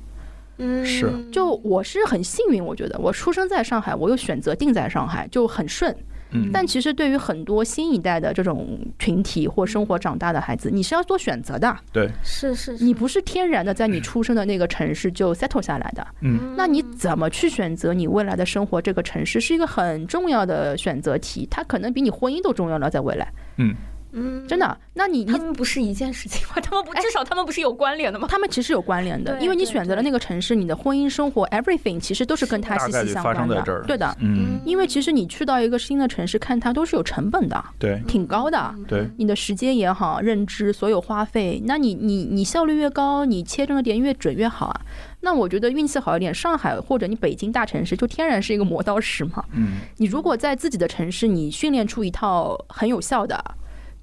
[0.61, 5.95] 嗯，是，就我是很幸运，我觉得我出生在上海，我又选择定在上海，就很顺。
[6.33, 11.75] 嗯，但其实对于很多新一代的这种群体或生活长大的孩子，你是要做选择的。
[11.91, 16.07] 对，是是，你不是天然的在你出生的那个城市就 settle 下来的。
[16.21, 18.81] 嗯，那你怎么去选择你未来的生活？
[18.81, 23.27] 这个城市是一个很重要的选择题，它可能比你婚姻都重要了，在未来。
[23.57, 23.75] 嗯。
[24.13, 24.77] 嗯，真的？
[24.93, 26.55] 那你他们不是一件事情吗？
[26.63, 28.27] 他们不至少他们不是有关联的吗？
[28.29, 33.61] 他们其实有关联的，因为你选择了那个城市，你的婚姻生活 everything 其实都是跟他息息相关的。
[33.87, 38.75] 对的，嗯，因为其实你去到一个新的城市看它都是有成本的，对，挺高的。
[38.87, 44.81] 对，你的时间也好，认知所有花费，那你你你效率越高，你切中的点越准越好啊。
[45.21, 49.45] 那我觉得运气好一点，上海或者你北京大城市就天然是一个磨刀石嘛。
[49.53, 53.41] 嗯，你如果在自己的城市，你训练出一套很有效的。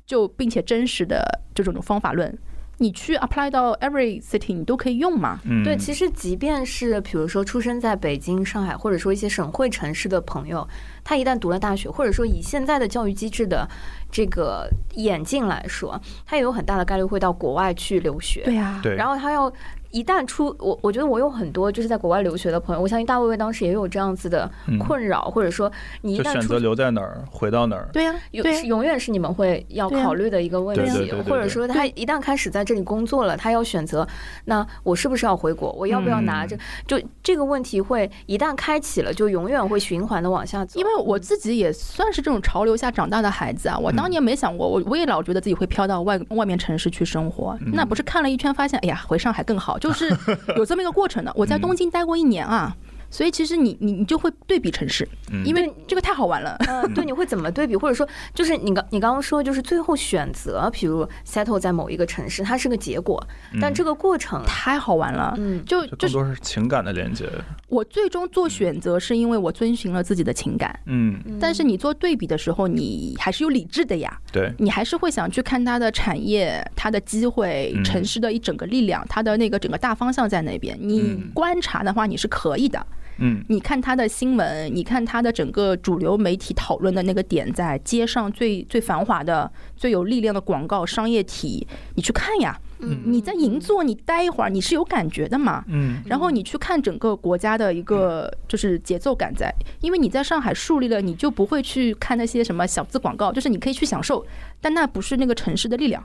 [0.09, 1.22] 就并且真实的
[1.54, 2.34] 这种方法论，
[2.78, 5.38] 你去 apply 到 every city，你都可以用嘛？
[5.62, 10.66] 对，其实即便是比如说出生在北京、上海，或者说一些省会城市的朋友，
[11.04, 13.68] 他一旦读了大学，或者说以现在的教育机制的
[14.11, 18.44] 这个演进来说，他也有很大的概率会到国外去留学。
[18.44, 19.52] 对呀，对，然后他要。
[19.91, 25.70] 一旦出我，我觉得我有很多就是在国外留学的朋友，我相信大卫卫当时也有这样子的困扰，或者说
[26.03, 34.07] 你一旦选择留在哪儿，回到哪儿，对呀，永永远是你们会要考虑的一个问题，或者说他一旦开始在这里工作了，他要选择，
[34.45, 35.72] 那我是不是要回国？
[35.72, 36.57] 我要不要拿着？
[36.86, 40.78] 就这个问题会一旦开启了，就永远会循环的往下走。
[40.78, 50.08] 因为我自己也算是这种潮流下长大的孩子啊，我当年没想过，我我也老觉得自己会飘到外外面城市去生活，那不是看了一圈发现，哎呀，回上海更好，就是。
[50.56, 52.74] 有这么一个过程的，我在东京待过一年啊，
[53.11, 55.09] 所以其实你你你就会对比城市，
[55.44, 56.56] 因为这个太好玩了。
[56.68, 57.74] 嗯， 对，你会怎么对比？
[57.74, 63.22] 或者说，就是你刚你刚刚说，就是最后选择，比如 settle 在某一个城市，它是个结果，
[63.61, 65.34] 但这个过程太好玩了。
[65.38, 67.26] 嗯，就更多是情感的连接。
[67.68, 70.78] 我最终做选择是因为我遵循了自己的情感。
[70.86, 74.18] 嗯，但是你做对比的时候，你还是有理智的呀。
[74.30, 80.78] 对，你还是会想去看它的产业、它的机会、城市的一整个力量、它的那个整个大方向在那边。
[80.80, 82.86] 你观察的话，你是可以的。
[83.18, 92.58] 嗯，你看他的新闻，你看他的整个主流媒体讨论的那个点，在街上最最繁华的、最有力量的广告商业体，你去看呀。
[92.80, 95.64] 嗯，你在银座，你待一会儿，你是有感觉的嘛。
[95.66, 104.24] 嗯，然后你去看整个国家的一个就是节奏感在，因为你在上海树立了，你就不会去看那些什么小资广告，就是你可以去享受，
[104.60, 106.00] 但那不是那个城市的力量。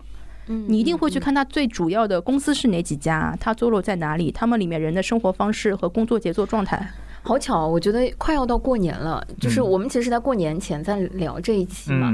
[0.48, 6.92] 嗯，你一定会去看它最主要的公司是哪几家，它坐落在哪里，他们里面人的生活方式和工作节奏状态。
[7.24, 12.14] 好巧，我觉得快要到过年了，就是我们其实，在过年前在聊这一期嘛，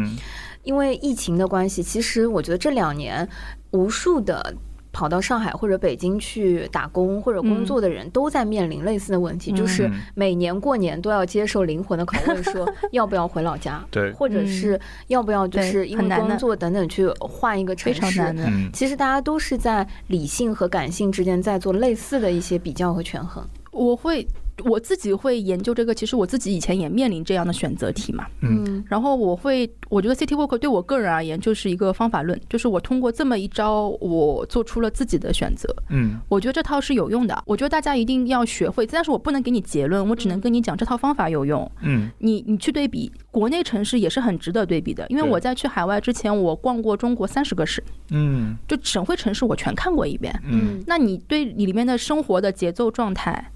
[0.64, 3.28] 因为疫情的关系，其实我觉得这两年
[3.72, 4.56] 无数的。
[4.92, 18.36] 跑到上海或者北京去打工或者工作的人都在面临类似的问题，就是每年过年都要接受灵魂的拷问，说 要不要回老家，对，或者是要不要就是因为工作等等去换一个城市。
[18.74, 23.48] 其实大家都是在理性和感性之间在做类似的一些比较和权衡。
[23.72, 24.28] 我会。
[24.66, 28.26] 我自己会研究这个，其实我自己以前也面临这样的选择题嘛。
[28.42, 35.74] 嗯，然后我会，我觉得 City Walk 对我个人而言就是一个方法论，就是我通过这么一招，我做出了自己的选择。
[35.90, 41.70] 嗯，我觉得这套是有用的，我觉得大家一定要学会，但是我不能给你结论，我只能跟你讲这套方法有用。
[41.82, 47.84] 嗯，你你去对比国内城市也是很值得对比的，因为我在去海外之前，我逛过中国三十个市。
[48.12, 50.34] 嗯，就省会城市我全看过一遍。
[50.46, 53.52] 嗯，那你对你里面的生活的节奏状态？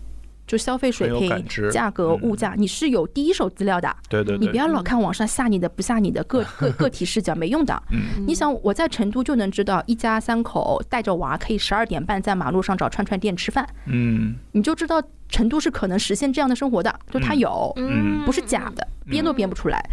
[0.53, 3.91] 就消费水平、价格、物价，你是有第一手资料的。
[4.07, 7.81] 对对，你不要老看网上吓你的不吓你的个 个个体视角，没用的。
[8.27, 13.67] 你想我在成都就能知道，一家三口带着娃可以十二点半在马路上找串串店吃饭。
[13.87, 15.01] 嗯，你就知道。
[15.33, 17.73] 成都是可能实现这样的生活的，就它有，
[18.23, 19.83] 不是假的，编都编不出来。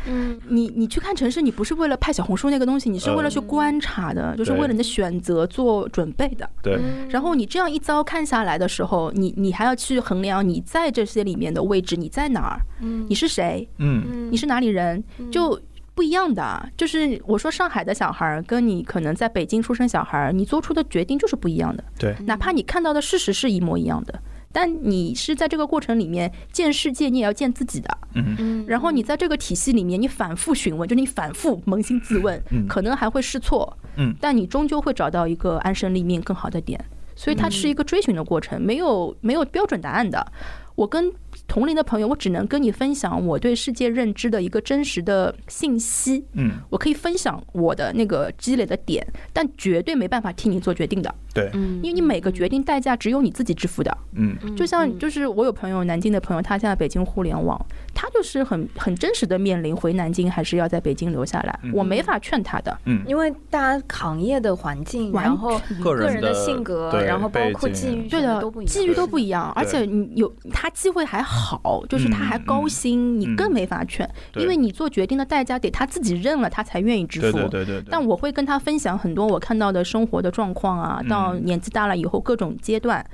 [0.48, 6.46] 你你去看城市，你不是为了拍小红书那个东西，你是为了去观察的，就是为了你的选择做准备的。
[6.62, 6.78] 对。
[7.08, 12.60] 然后你这样一遭看下来的时候，你你还要去衡量你在这些里面的位置，你在哪儿？
[13.08, 13.66] 你是谁？
[13.78, 15.02] 嗯，你是哪里人？
[15.32, 15.58] 就
[15.94, 16.68] 不一样的。
[16.76, 21.82] 就是我说上海的小孩儿跟你可能在北京出生小孩儿，你做出的决定就是不一样的。
[21.98, 22.14] 对。
[22.26, 24.20] 哪怕你看到的事实是一模一样的。
[24.52, 27.98] 但你是在这个过程里面见世界，你也要见自己的。
[28.14, 33.76] 嗯然后你在这个体系里面，你反复询问，就是你反复扪心自问，可能还会试错。
[33.96, 34.14] 嗯。
[34.20, 36.84] 但你终究会找到一个安身立命更好的点，
[37.14, 40.32] 所以它是一个追寻的过程，没有没有标准答案的。
[40.74, 41.12] 我跟
[41.50, 46.24] 同龄的朋友，我只能跟你分享我对世界认知的一个真实的信息。
[46.34, 51.12] 嗯，我可以分享我的那个积累的点，但绝对没办法替你做决定的。
[51.34, 53.98] 对，因为你每个决定代价只有你自己支付的。
[54.12, 57.60] 嗯，就像就是我有朋友，南京的朋友，他现在北京互联网，
[57.94, 62.76] 他就是很很真实的面临回南京还是要在北京留下来，我没法劝他的。
[62.84, 71.20] 嗯，因为大家行业的环境，然后个人的性格，然后包括际遇，对的，际遇都不一样，而且你有他机会还。
[71.22, 71.39] 好，
[71.88, 77.38] 就是他还高薪，你更没法劝，因为你做决定的代价得他自己认了，他才愿意支付。
[77.48, 77.84] 对对对。
[77.90, 83.04] 但我会跟他分享很多我看到的生活的状况啊，到年纪大了以后各种阶段，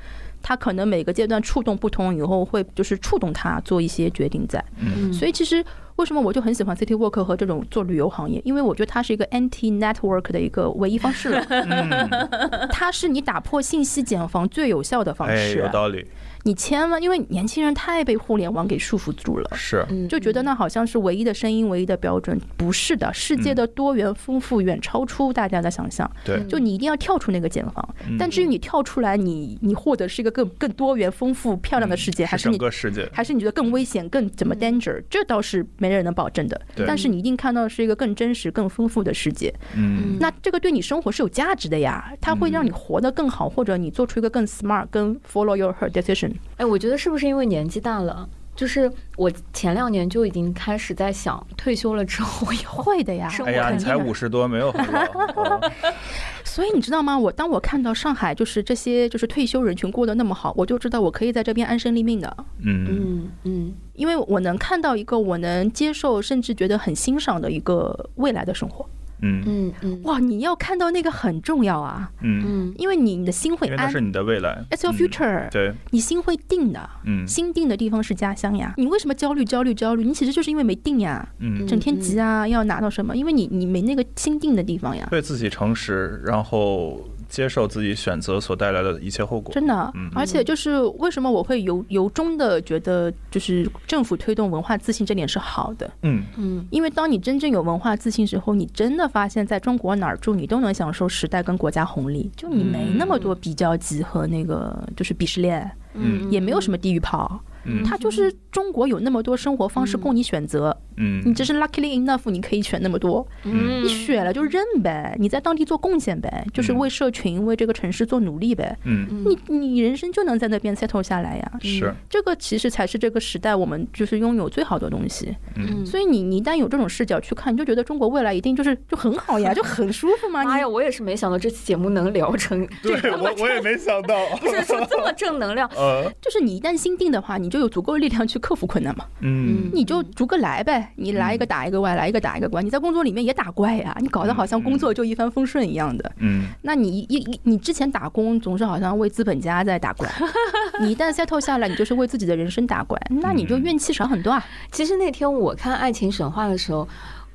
[0.43, 4.63] 他可能每个阶段触动不同，以后会就是触动他做一些决定在。
[4.79, 5.13] 嗯。
[5.13, 5.65] 所以其实
[5.97, 11.45] 为什么我就很喜欢 City work 和这种做旅游行业，因为我觉得它是一个 anti network 的一个唯一方式了。
[11.49, 12.69] 嗯。
[12.71, 15.59] 它是你打破信息茧房最有效的方式。
[15.59, 16.07] 有道理。
[16.47, 26.09] 你千万，因为年轻人太被互联网给束缚住了，是，就觉得那好像是唯一的声音，唯一的标准，不是的，世界的多元丰富远超出大家的想象。
[26.25, 27.95] 对，就你一定要跳出那个茧房。
[28.17, 35.03] 但至于你跳出来，你你获得是一个更更多元丰富漂亮的世界，还是你个世界，还是你觉得更危险、更怎么 danger？
[35.11, 36.61] 这倒是没人能保证的。
[36.87, 39.53] 但是你一定看到的是一个更真实、更丰富的世界。
[39.75, 46.35] 嗯，那这个对你生活是有价值的呀，它会让你活得更好，或者你做出一个更 smart、跟 follow your heart decision。
[46.57, 47.27] 哎，我觉得是不是？
[47.27, 53.31] 因为年纪大了，就是我前两年就已经开始在想，退休了之后也会的呀。
[53.45, 55.61] 哎呀，你才五十多，没有很老。
[56.45, 57.19] 所以你知道吗？
[57.19, 62.37] 我当我看到上海就是这些就是退休人群过得那么好，我就知道我可以在这边安身立命的。
[62.61, 68.89] 嗯嗯嗯，因为我能看到一个我能接受，甚至觉得很欣赏的一个未来的生活。
[69.21, 69.43] 嗯。
[69.47, 72.43] 嗯嗯，哇，你要看到那个很重要啊，嗯。
[72.47, 78.75] 嗯，因为你你的心会安，那是你的未来，It's your future，对，你心会定的，嗯，心定的地方是家乡呀。
[78.77, 80.05] 你为什么焦虑焦虑焦虑？
[80.05, 83.17] 你其实就是因为没定呀，嗯，整天急啊，要拿到什么？
[83.17, 85.07] 因为你你没那个心定的地方呀。
[85.11, 87.03] 对自己诚实，然后。
[87.29, 96.23] 接受自己选择所带来的一切后果，真的，而且就是为什么我会由由衷的觉得，就是政府推动文化自信这点是好的，嗯。
[96.37, 107.41] 嗯，因为当你真正有文化自信时候，你真的发现在中国哪儿住你都能享受时代跟国家红利，就你没那么多比较级和那个就是鄙视链，嗯，也没有什么地域炮。
[107.85, 130.45] 它就是中国有那么多生活方式供你选择，嗯，你只是 luckily enough，你可以选那么多，嗯，你选了就认呗，你在当地做贡献呗，就是为社群、为这个城市做努力呗，嗯，你你人生就能在那边 settle 下来呀，是，这个其实才是这个时代我们就是拥有最好的东西，嗯，所以你你一旦有这种视角去看，你就觉得中国未来一定就是就很好呀， 就很舒服嘛。
[130.45, 137.56] 妈呀，我也是没想到这期节目能聊成，对我 我也没想到，不是说这么正能量，呃， 就是你一旦心定的话，你就。
[137.57, 139.07] 就有足够力量去克服困难嘛？
[139.21, 142.63] 嗯，你就逐个来呗，你来一个打一个怪，来一个打一个怪。
[142.63, 146.13] 你在工作里面也打怪呀，你搞得好像工作就一帆风顺一样的。
[146.19, 150.07] 嗯，那你一一你之前打工总是好像为资本家在打怪，
[150.83, 154.45] 你一旦 settle 下来，你就是为自己的人生打怪，那你就怨气少很多啊。
[154.71, 156.87] 其实那天我看《爱情神话》的时候。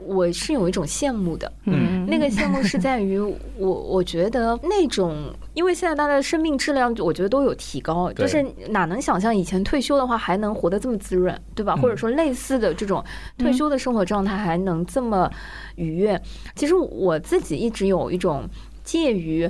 [0.06, 11.76] 我是有一种羡慕的，嗯，那个羡慕是在于我，我觉得那种，因为现在大家的生命质量，我觉得都有提高，就是哪能想象以前退休的话还能活得这么滋润，对吧？
[11.76, 13.04] 或者说类似的这种
[13.38, 15.30] 退休的生活状态还能这么
[15.76, 16.22] 愉悦？
[16.56, 18.48] 其实我自己一直有一种
[18.84, 19.50] 介于，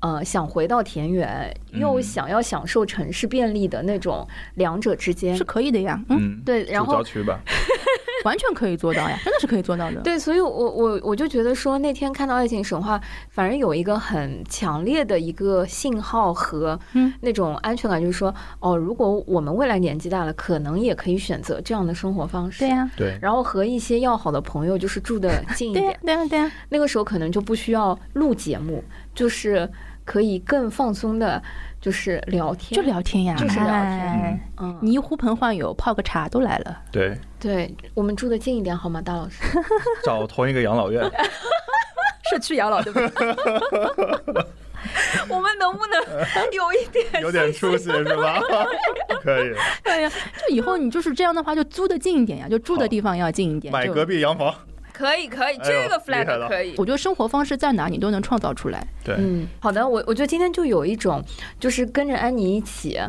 [0.00, 7.02] 呃，想回到田园，又想要享受城市便利的那种两者之间，是可以的呀，嗯，对，然后。
[8.24, 10.00] 完全可以做到呀，真的是可以做到的。
[10.00, 12.98] 对，所以，我我我就觉得说，那天看到《爱情神话》，
[13.30, 16.78] 反正有一个很强烈的一个信号和
[17.20, 22.60] 那种安全感，就是说，哦，如果我们未来年纪大了，可能也可以选择这样的生活方式。
[22.60, 23.18] 对呀，对。
[23.20, 25.98] 然后和一些要好的朋友，就是住的近一点。
[26.02, 26.50] 对呀，对呀。
[26.68, 28.82] 那个时候可能就不需要录节目，
[29.14, 29.68] 就是
[30.04, 31.42] 可以更放松的。
[31.80, 34.40] 就是聊天，就聊天呀，就是聊天。
[34.58, 36.78] 嗯，你一呼朋唤友，泡个茶都来了。
[36.92, 39.42] 对，对我们住的近一点好吗，大老师？
[40.04, 41.02] 找同一个养老院，
[42.30, 43.00] 社区养老对吧？
[45.28, 46.02] 我们能不能
[46.52, 48.40] 有一点有点出息是吧？
[49.22, 49.52] 可以。
[49.84, 54.54] 对呀，就以后你就是这样的话，就租的近一点呀，就住的地方要近一点，买隔壁洋房。
[55.00, 56.74] 可以可以，这个 flag 可以。
[56.76, 58.86] 我觉得生活方式在哪你都能创造出来。
[59.02, 61.24] 对，嗯，好的，我我觉得今天就有一种，
[61.58, 63.00] 就是跟着安妮一起。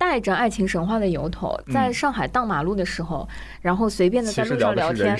[0.00, 3.28] 带着爱情神话的由头，在上海荡马路的时候，
[3.60, 5.14] 然后随便的在路上聊天，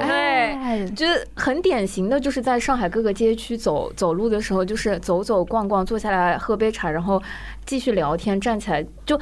[0.00, 7.22] 哎，就是很典型的，就是在上海各个街区走走路的时候，就是走走逛逛，坐下来喝杯茶，然后
[7.66, 9.18] 继续聊天，站起来就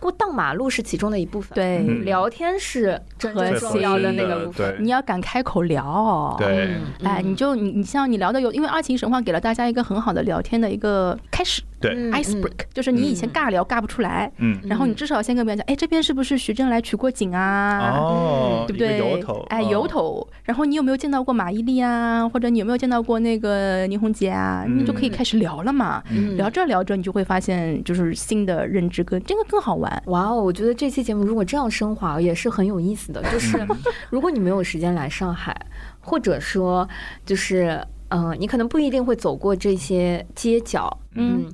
[0.00, 11.62] 过荡马路是其中的一部分，对，聊天是真正重要的那个部分，你要敢开口聊，对，哎，你就你你像你聊的有，因为爱情神话给了大家一个很好的聊天的一个开始。
[11.80, 17.90] 对，ice break 就是你以前尬聊尬不出来，嗯，然后你至少先跟别人讲，哎，这边是不是徐峥来取过景啊？
[17.98, 18.96] 哦，对不对？
[18.96, 20.26] 由头，哎，由头。
[20.44, 22.26] 然后你有没有见到过马伊琍啊？
[22.26, 24.64] 或者你有没有见到过那个倪虹洁啊？
[24.66, 26.02] 你就可以开始聊了嘛。
[26.38, 30.02] 聊着聊着，你就会发现就是新的认知跟这个更好玩。
[30.06, 33.22] 哇哦，我觉得这期节目如果这样升华也是很有意思的。
[33.30, 33.64] 就是
[34.10, 35.54] 如果你没有时间来上海，
[36.00, 36.88] 或者说
[37.24, 37.80] 就是。
[38.10, 41.50] 嗯，你可能不一定会走过这些街角，嗯。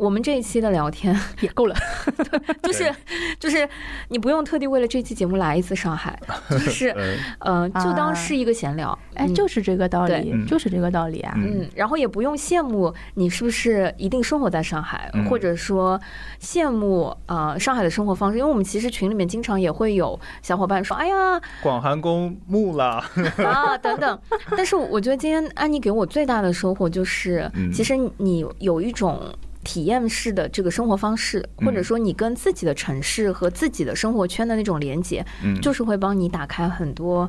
[0.00, 1.76] 我们这一期的聊天也够了，
[2.64, 2.90] 就是
[3.38, 3.68] 就是
[4.08, 6.94] 你不用特地为了这期节目来一次上海， 就是
[7.40, 16.00] 嗯，就当是一个闲聊，哎，就是这个道理，就是这个道理啊，嗯，然后也不用羡慕你是不是一定生活在上海，或者说
[16.40, 23.04] 羡慕啊上海的生活方式，因为我们其实群里面经常也会有小伙伴说，哎呀，广寒宫木了
[23.44, 24.18] 啊等等，
[24.56, 29.20] 但是我觉得今天安妮给我最大的收获就是，其实你有一种。
[29.62, 37.28] 体验式的这个生活方式，或者说你跟自己的城市和自己的生活圈的那种连接，嗯，就是会帮你打开很多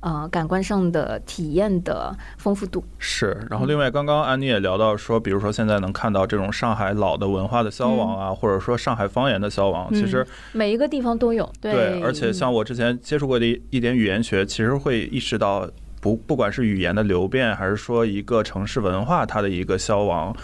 [0.00, 2.84] 呃感官上的体验的丰富度。
[2.98, 11.50] 是，然后另外刚刚安妮也聊到说，比如说现在能看到这种上海老的文化的消亡啊，或者说上海方言的消亡，其实每一个地方都有。
[11.60, 15.68] 对，而且像我之前接触过的一一点语言学，其实会意识到，
[16.00, 20.34] 不不管是语言的流变，还是说一个城市文化它的一个消亡。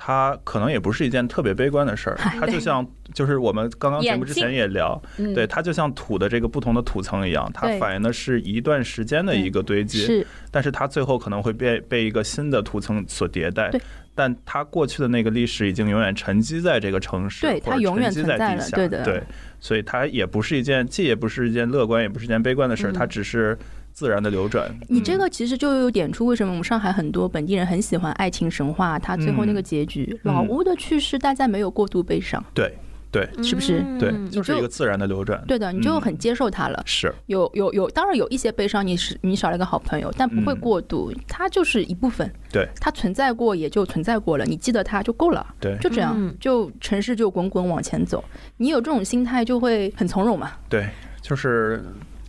[0.00, 2.16] 它可能也不是一件特别悲观的事儿。
[2.40, 4.98] 它就像，就是我们刚刚节目之前也聊，
[5.34, 13.70] 对它就像土的这个不同的土层一样，它反映的是一段时间的一个堆积，但是它最后可能会被被一个新的土层所迭代。
[14.14, 19.22] 但它过去的那个历史已经永远沉积在这个城市，对它永远存在了，对的，对，
[19.60, 23.56] 所以它也不是一件，既也不是一件乐观，也不是一件悲观的事儿，它只是
[23.98, 24.72] 自然的流转。
[24.86, 32.72] 你这个其实就有点出为什么我们上海很多本地人很喜欢爱情神话，它最后那个结局，老屋的去世，大家没有过度悲伤，对。
[33.10, 33.82] 对，是不是？
[33.98, 35.42] 对，就是一个自然的流转。
[35.46, 36.80] 对的，你就很接受它了。
[36.84, 42.30] 是，有有有，当然有一些悲伤，你是你少了一个好朋友，但不会过度，它就是一部分。
[42.52, 45.44] 对，它存在过也就存在过了，你记得它就够了。
[45.58, 48.22] 对，就这样，就城市就滚滚往前走，
[48.58, 50.52] 你有这种心态就会很从容嘛。
[50.68, 50.86] 对，
[51.22, 51.82] 就是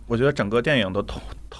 [0.06, 1.02] 我觉得整个电影都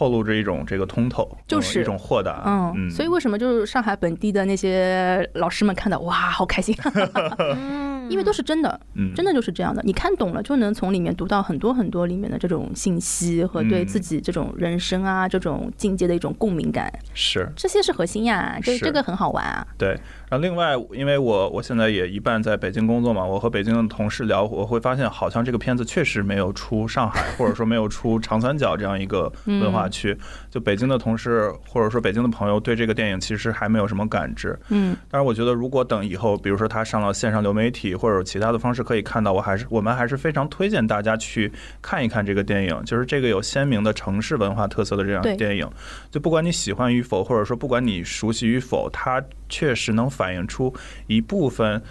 [0.00, 2.42] 透透露着一种这个通透，就是一种豁达。
[2.46, 6.74] 嗯，所以为什么就是上海本地的那些老师们看到哇，好开心。
[8.08, 8.80] 因为都是真的，
[9.14, 9.80] 真的就是这样的。
[9.84, 16.90] 你看懂了，就能从里面读到很多很多里面的这种信息和对自己这种人生啊这种境界的一种共鸣感。
[17.12, 19.64] 是，这些是核心呀，这这个很好玩啊。
[19.76, 19.96] 对。
[20.30, 30.16] 然后另外，因为我我现在也一半在北京工作嘛，我和北京的同事聊，我会发现好像这个片子确实没有出上海，或者说没有出长三角这样一个文化区。
[30.48, 34.58] 就北京的同事或者说北京的朋友对这个电影其实还没有什么感知。
[34.68, 34.96] 嗯。
[35.10, 37.80] 但是我觉得，如果等以后，比如说他上了线上流媒体。
[38.00, 41.52] 或者其他的方式可以看到，我还是我们还是非常推荐大家去
[41.82, 45.68] 看一看这个电影，就是这个有鲜明的城市文化特色的这样电影。
[46.10, 50.74] 就不管你喜欢与否，或者说不管你熟悉与否，它确实能反映出
[51.06, 51.82] 一部分。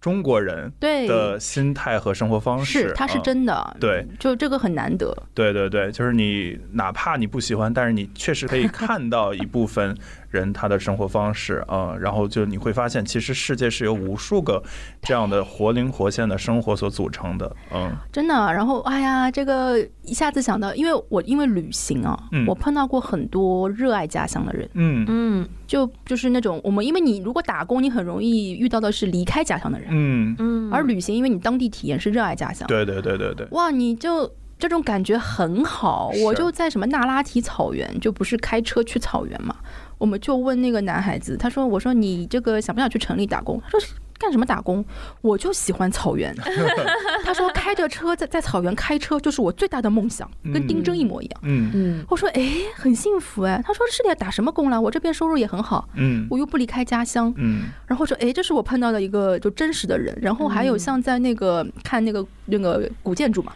[0.00, 5.12] 中国人的心态和生活方式是，它是真的，对，就这个很难得。
[5.34, 9.98] 对对对，就是你哪怕你不喜欢，但是你确实可以看到一部分
[10.30, 14.62] 人他的生活方式啊，然后就你会发现，其实世界是由无数个
[15.02, 17.56] 这样的活灵活现的生活所组成的。
[17.72, 18.34] 嗯，真的。
[18.52, 24.68] 然后，哎呀，这个一下子想到，因为我因为旅行啊，我碰到过很多热爱家乡的人。
[24.74, 29.88] 嗯嗯，就就是那种我们，因为你如果打工，你很容易遇到的是离开家乡的人。
[29.90, 36.10] 嗯嗯，而旅行，因为你当地体验是热爱家乡，对对对对对，哇，你就这种感觉很好。
[36.24, 39.54] 我就在什么那拉提草原，就不是开车去草原嘛，
[39.98, 43.88] 我们就问那个男孩子，他说：“我说你这个想不想去城里打工？”他说。
[44.20, 44.84] 干什么打工？
[45.20, 46.34] 我就喜欢草原。
[47.22, 51.40] 他说开着车在在草原开车就是我最大的梦想，跟丁真一模一样。
[51.44, 53.62] 嗯嗯，我说哎，很幸福哎。
[53.64, 54.80] 他说是的，打什么工了？
[54.80, 55.88] 我这边收入也很好。
[55.94, 57.32] 嗯，我又不离开家乡。
[57.36, 60.18] 嗯，然后说哎，这是我碰到的一个就真实的人。
[60.20, 63.52] 然后还有像在那个看那个那个古建筑嘛。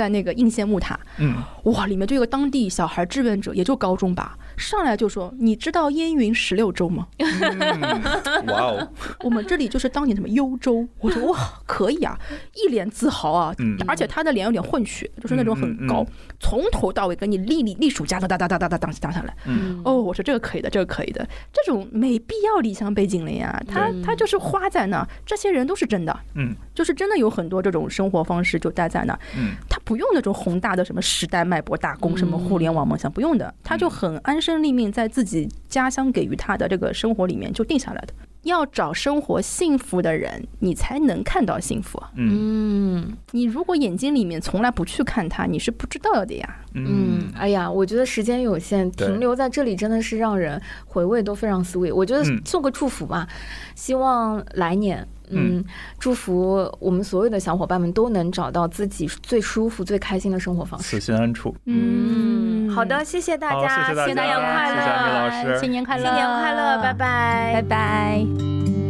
[0.00, 1.34] 在那个应县木塔，嗯，
[1.64, 7.06] 哇，里面就有个当地小孩志愿者，也就高中吧，上来就说：“你知道烟云十六州吗？”
[8.48, 8.92] 哇哦，
[9.22, 10.88] 我们这里就是当年什么幽州。
[11.00, 11.36] 我说哇，
[11.66, 12.18] 可以啊，
[12.54, 13.54] 一脸自豪啊，
[13.86, 16.06] 而且他的脸有点混血，就是那种很高，
[16.38, 19.36] 从头到尾给你立立立数加哒哒哒哒哒哒当当下来。
[19.84, 23.62] 哦，我说这个可以的，这个可以的，这种没必要理想背景了呀。
[23.68, 29.78] 他他就是花在那，这些人都是真的，嗯，就是真的有很多这种生活方式就待在那，嗯，他。
[29.90, 38.14] 不用那种宏大的什么时代脉搏大功，什么互联网梦想，不用的，他就很安身立命，在自己家乡给予他的这个生活里面就定下来的。
[38.44, 42.00] 要找生活幸福的人，你才能看到幸福。
[42.14, 46.58] 嗯，你如果眼睛里面从来不去看它，你是不知道的呀。
[46.74, 51.92] 嗯，哎呀，我觉得时间有限，停留在这里真的是让人回味都非常 sweet。
[51.92, 53.26] 我觉得做个祝福吧，
[53.74, 55.04] 希望来年。
[55.30, 55.64] 嗯，
[55.98, 61.54] 祝福我们所有的小伙伴们都能找到自己最舒服、最开心的生活方式，此心安处。
[61.66, 68.89] 嗯，好的，谢谢大家，新年快乐，谢谢新年快乐，新年快乐，拜拜，拜拜。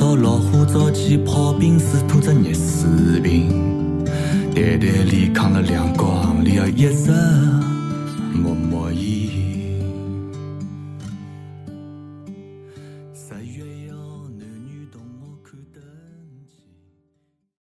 [0.00, 4.02] 到老虎灶去泡冰水，吐着热水瓶，
[4.54, 7.12] 袋袋里扛了两缸，里要一直。